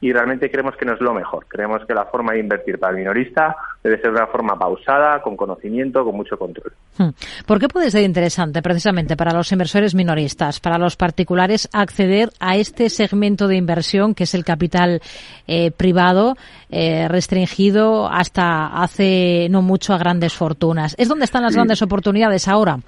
[0.00, 1.46] y realmente creemos que no es lo mejor.
[1.48, 5.20] Creemos que la forma de invertir para el minorista debe ser de una forma pausada,
[5.20, 6.72] con conocimiento, con mucho control.
[6.98, 7.08] Hmm.
[7.46, 12.56] ¿Por qué puede ser interesante precisamente para los inversores minoristas, para los particulares, acceder a
[12.56, 15.00] este segmento de inversión que es el capital
[15.46, 16.36] eh, privado
[16.70, 20.94] eh, restringido hasta hace no mucho a grandes fortunas?
[20.96, 22.78] ¿Es donde están las grandes oportunidades ahora?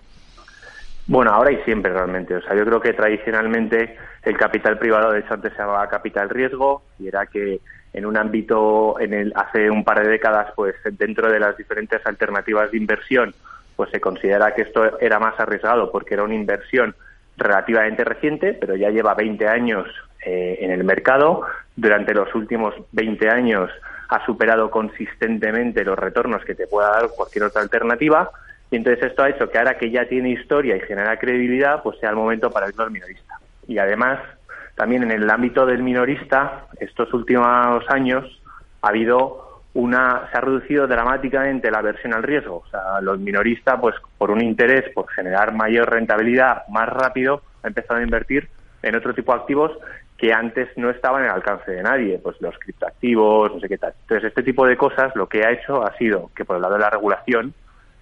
[1.11, 2.37] Bueno, ahora y siempre realmente.
[2.37, 6.29] O sea, yo creo que tradicionalmente el capital privado, de hecho, antes se llamaba capital
[6.29, 7.61] riesgo y era que
[7.93, 12.01] en un ámbito, en el, hace un par de décadas, pues dentro de las diferentes
[12.07, 13.35] alternativas de inversión,
[13.75, 16.95] pues se considera que esto era más arriesgado porque era una inversión
[17.37, 19.89] relativamente reciente, pero ya lleva 20 años
[20.25, 21.43] eh, en el mercado.
[21.75, 23.69] Durante los últimos 20 años
[24.11, 28.31] ha superado consistentemente los retornos que te pueda dar cualquier otra alternativa.
[28.71, 31.99] Y entonces esto ha hecho que ahora que ya tiene historia y genera credibilidad, pues
[31.99, 33.41] sea el momento para el minorista
[33.71, 34.19] y además
[34.75, 38.25] también en el ámbito del minorista estos últimos años
[38.83, 43.79] ha habido una se ha reducido dramáticamente la aversión al riesgo, o sea, los minoristas
[43.81, 48.49] pues por un interés por generar mayor rentabilidad más rápido han empezado a invertir
[48.83, 49.73] en otro tipo de activos
[50.19, 53.79] que antes no estaban en el alcance de nadie, pues los criptoactivos, no sé qué
[53.79, 53.95] tal.
[54.03, 56.75] Entonces, este tipo de cosas lo que ha hecho ha sido que por el lado
[56.75, 57.55] de la regulación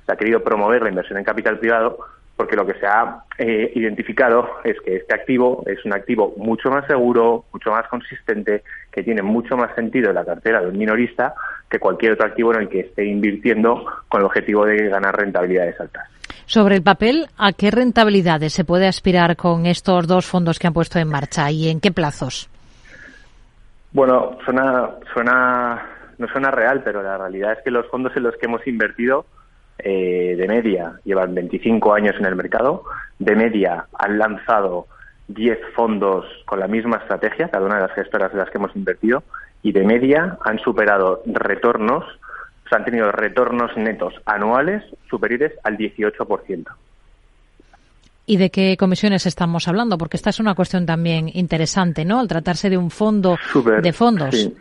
[0.09, 1.99] se ha querido promover la inversión en capital privado
[2.35, 6.71] porque lo que se ha eh, identificado es que este activo es un activo mucho
[6.71, 10.79] más seguro, mucho más consistente, que tiene mucho más sentido en la cartera de un
[10.79, 11.35] minorista
[11.69, 15.79] que cualquier otro activo en el que esté invirtiendo con el objetivo de ganar rentabilidades
[15.81, 16.09] altas.
[16.47, 20.73] Sobre el papel, ¿a qué rentabilidades se puede aspirar con estos dos fondos que han
[20.73, 22.49] puesto en marcha y en qué plazos?
[23.93, 25.83] Bueno, suena, suena,
[26.17, 29.27] no suena real, pero la realidad es que los fondos en los que hemos invertido
[29.79, 32.85] eh, de media llevan 25 años en el mercado,
[33.19, 34.87] de media han lanzado
[35.29, 38.75] 10 fondos con la misma estrategia, cada una de las gestoras de las que hemos
[38.75, 39.23] invertido,
[39.63, 45.77] y de media han superado retornos, o sea, han tenido retornos netos anuales superiores al
[45.77, 46.67] 18%.
[48.27, 49.97] ¿Y de qué comisiones estamos hablando?
[49.97, 52.21] Porque esta es una cuestión también interesante, ¿no?
[52.21, 53.39] Al tratarse de un fondo
[53.83, 54.35] de fondos.
[54.35, 54.55] Sí.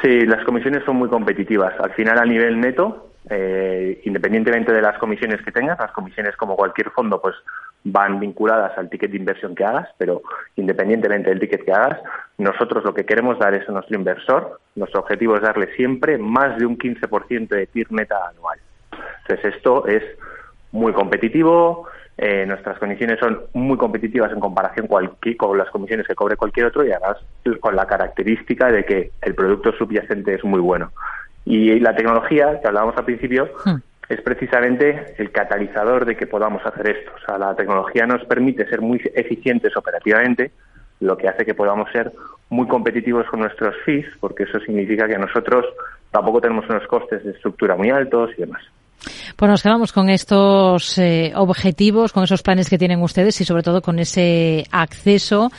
[0.00, 1.74] sí, las comisiones son muy competitivas.
[1.80, 6.56] Al final, a nivel neto, eh, independientemente de las comisiones que tengas, las comisiones como
[6.56, 7.34] cualquier fondo pues
[7.84, 10.22] van vinculadas al ticket de inversión que hagas, pero
[10.56, 12.00] independientemente del ticket que hagas,
[12.38, 16.58] nosotros lo que queremos dar es a nuestro inversor, nuestro objetivo es darle siempre más
[16.58, 18.58] de un 15% de TIR neta anual.
[19.22, 20.02] Entonces esto es
[20.72, 26.36] muy competitivo, eh, nuestras condiciones son muy competitivas en comparación con las comisiones que cobre
[26.36, 27.16] cualquier otro y además
[27.60, 30.92] con la característica de que el producto subyacente es muy bueno.
[31.44, 33.76] Y la tecnología, que hablábamos al principio, hmm.
[34.08, 37.12] es precisamente el catalizador de que podamos hacer esto.
[37.14, 40.52] O sea, la tecnología nos permite ser muy eficientes operativamente,
[41.00, 42.12] lo que hace que podamos ser
[42.48, 45.66] muy competitivos con nuestros fees, porque eso significa que nosotros
[46.10, 48.62] tampoco tenemos unos costes de estructura muy altos y demás.
[49.36, 53.62] Pues nos quedamos con estos eh, objetivos, con esos planes que tienen ustedes y sobre
[53.62, 55.50] todo con ese acceso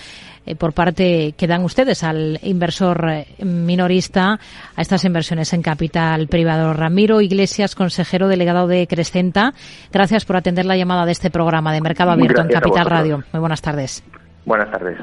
[0.45, 4.39] eh, por parte que dan ustedes al inversor eh, minorista
[4.75, 6.73] a estas inversiones en capital privado.
[6.73, 9.53] Ramiro Iglesias, consejero delegado de Crescenta,
[9.91, 13.23] gracias por atender la llamada de este programa de Mercado Abierto en Capital Radio.
[13.31, 14.03] Muy buenas tardes.
[14.45, 14.97] Buenas tardes.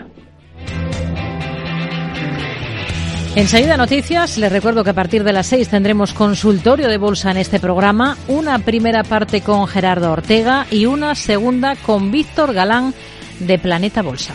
[3.35, 7.39] Enseguida noticias, les recuerdo que a partir de las seis tendremos consultorio de bolsa en
[7.39, 12.93] este programa, una primera parte con Gerardo Ortega y una segunda con Víctor Galán
[13.41, 14.35] de Planeta Bolsa.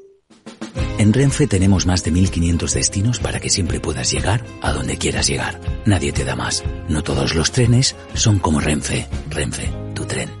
[1.01, 5.25] En Renfe tenemos más de 1500 destinos para que siempre puedas llegar a donde quieras
[5.25, 5.59] llegar.
[5.83, 6.63] Nadie te da más.
[6.89, 9.07] No todos los trenes son como Renfe.
[9.31, 10.40] Renfe, tu tren.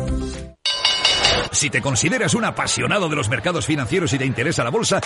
[1.51, 5.01] Si te consideras un apasionado de los mercados financieros y te interesa la bolsa,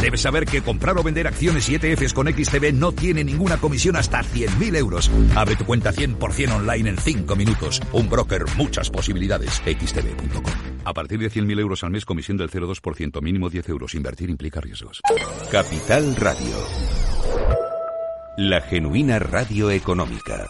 [0.00, 3.96] debes saber que comprar o vender acciones y ETFs con XTB no tiene ninguna comisión
[3.96, 5.10] hasta 100.000 euros.
[5.34, 7.80] Abre tu cuenta 100% online en 5 minutos.
[7.92, 9.62] Un broker, muchas posibilidades.
[9.64, 10.52] XTB.com.
[10.84, 13.94] A partir de 100.000 euros al mes, comisión del 0,2%, mínimo 10 euros.
[13.94, 15.00] Invertir implica riesgos.
[15.50, 16.56] Capital Radio.
[18.36, 20.46] La genuina radio económica.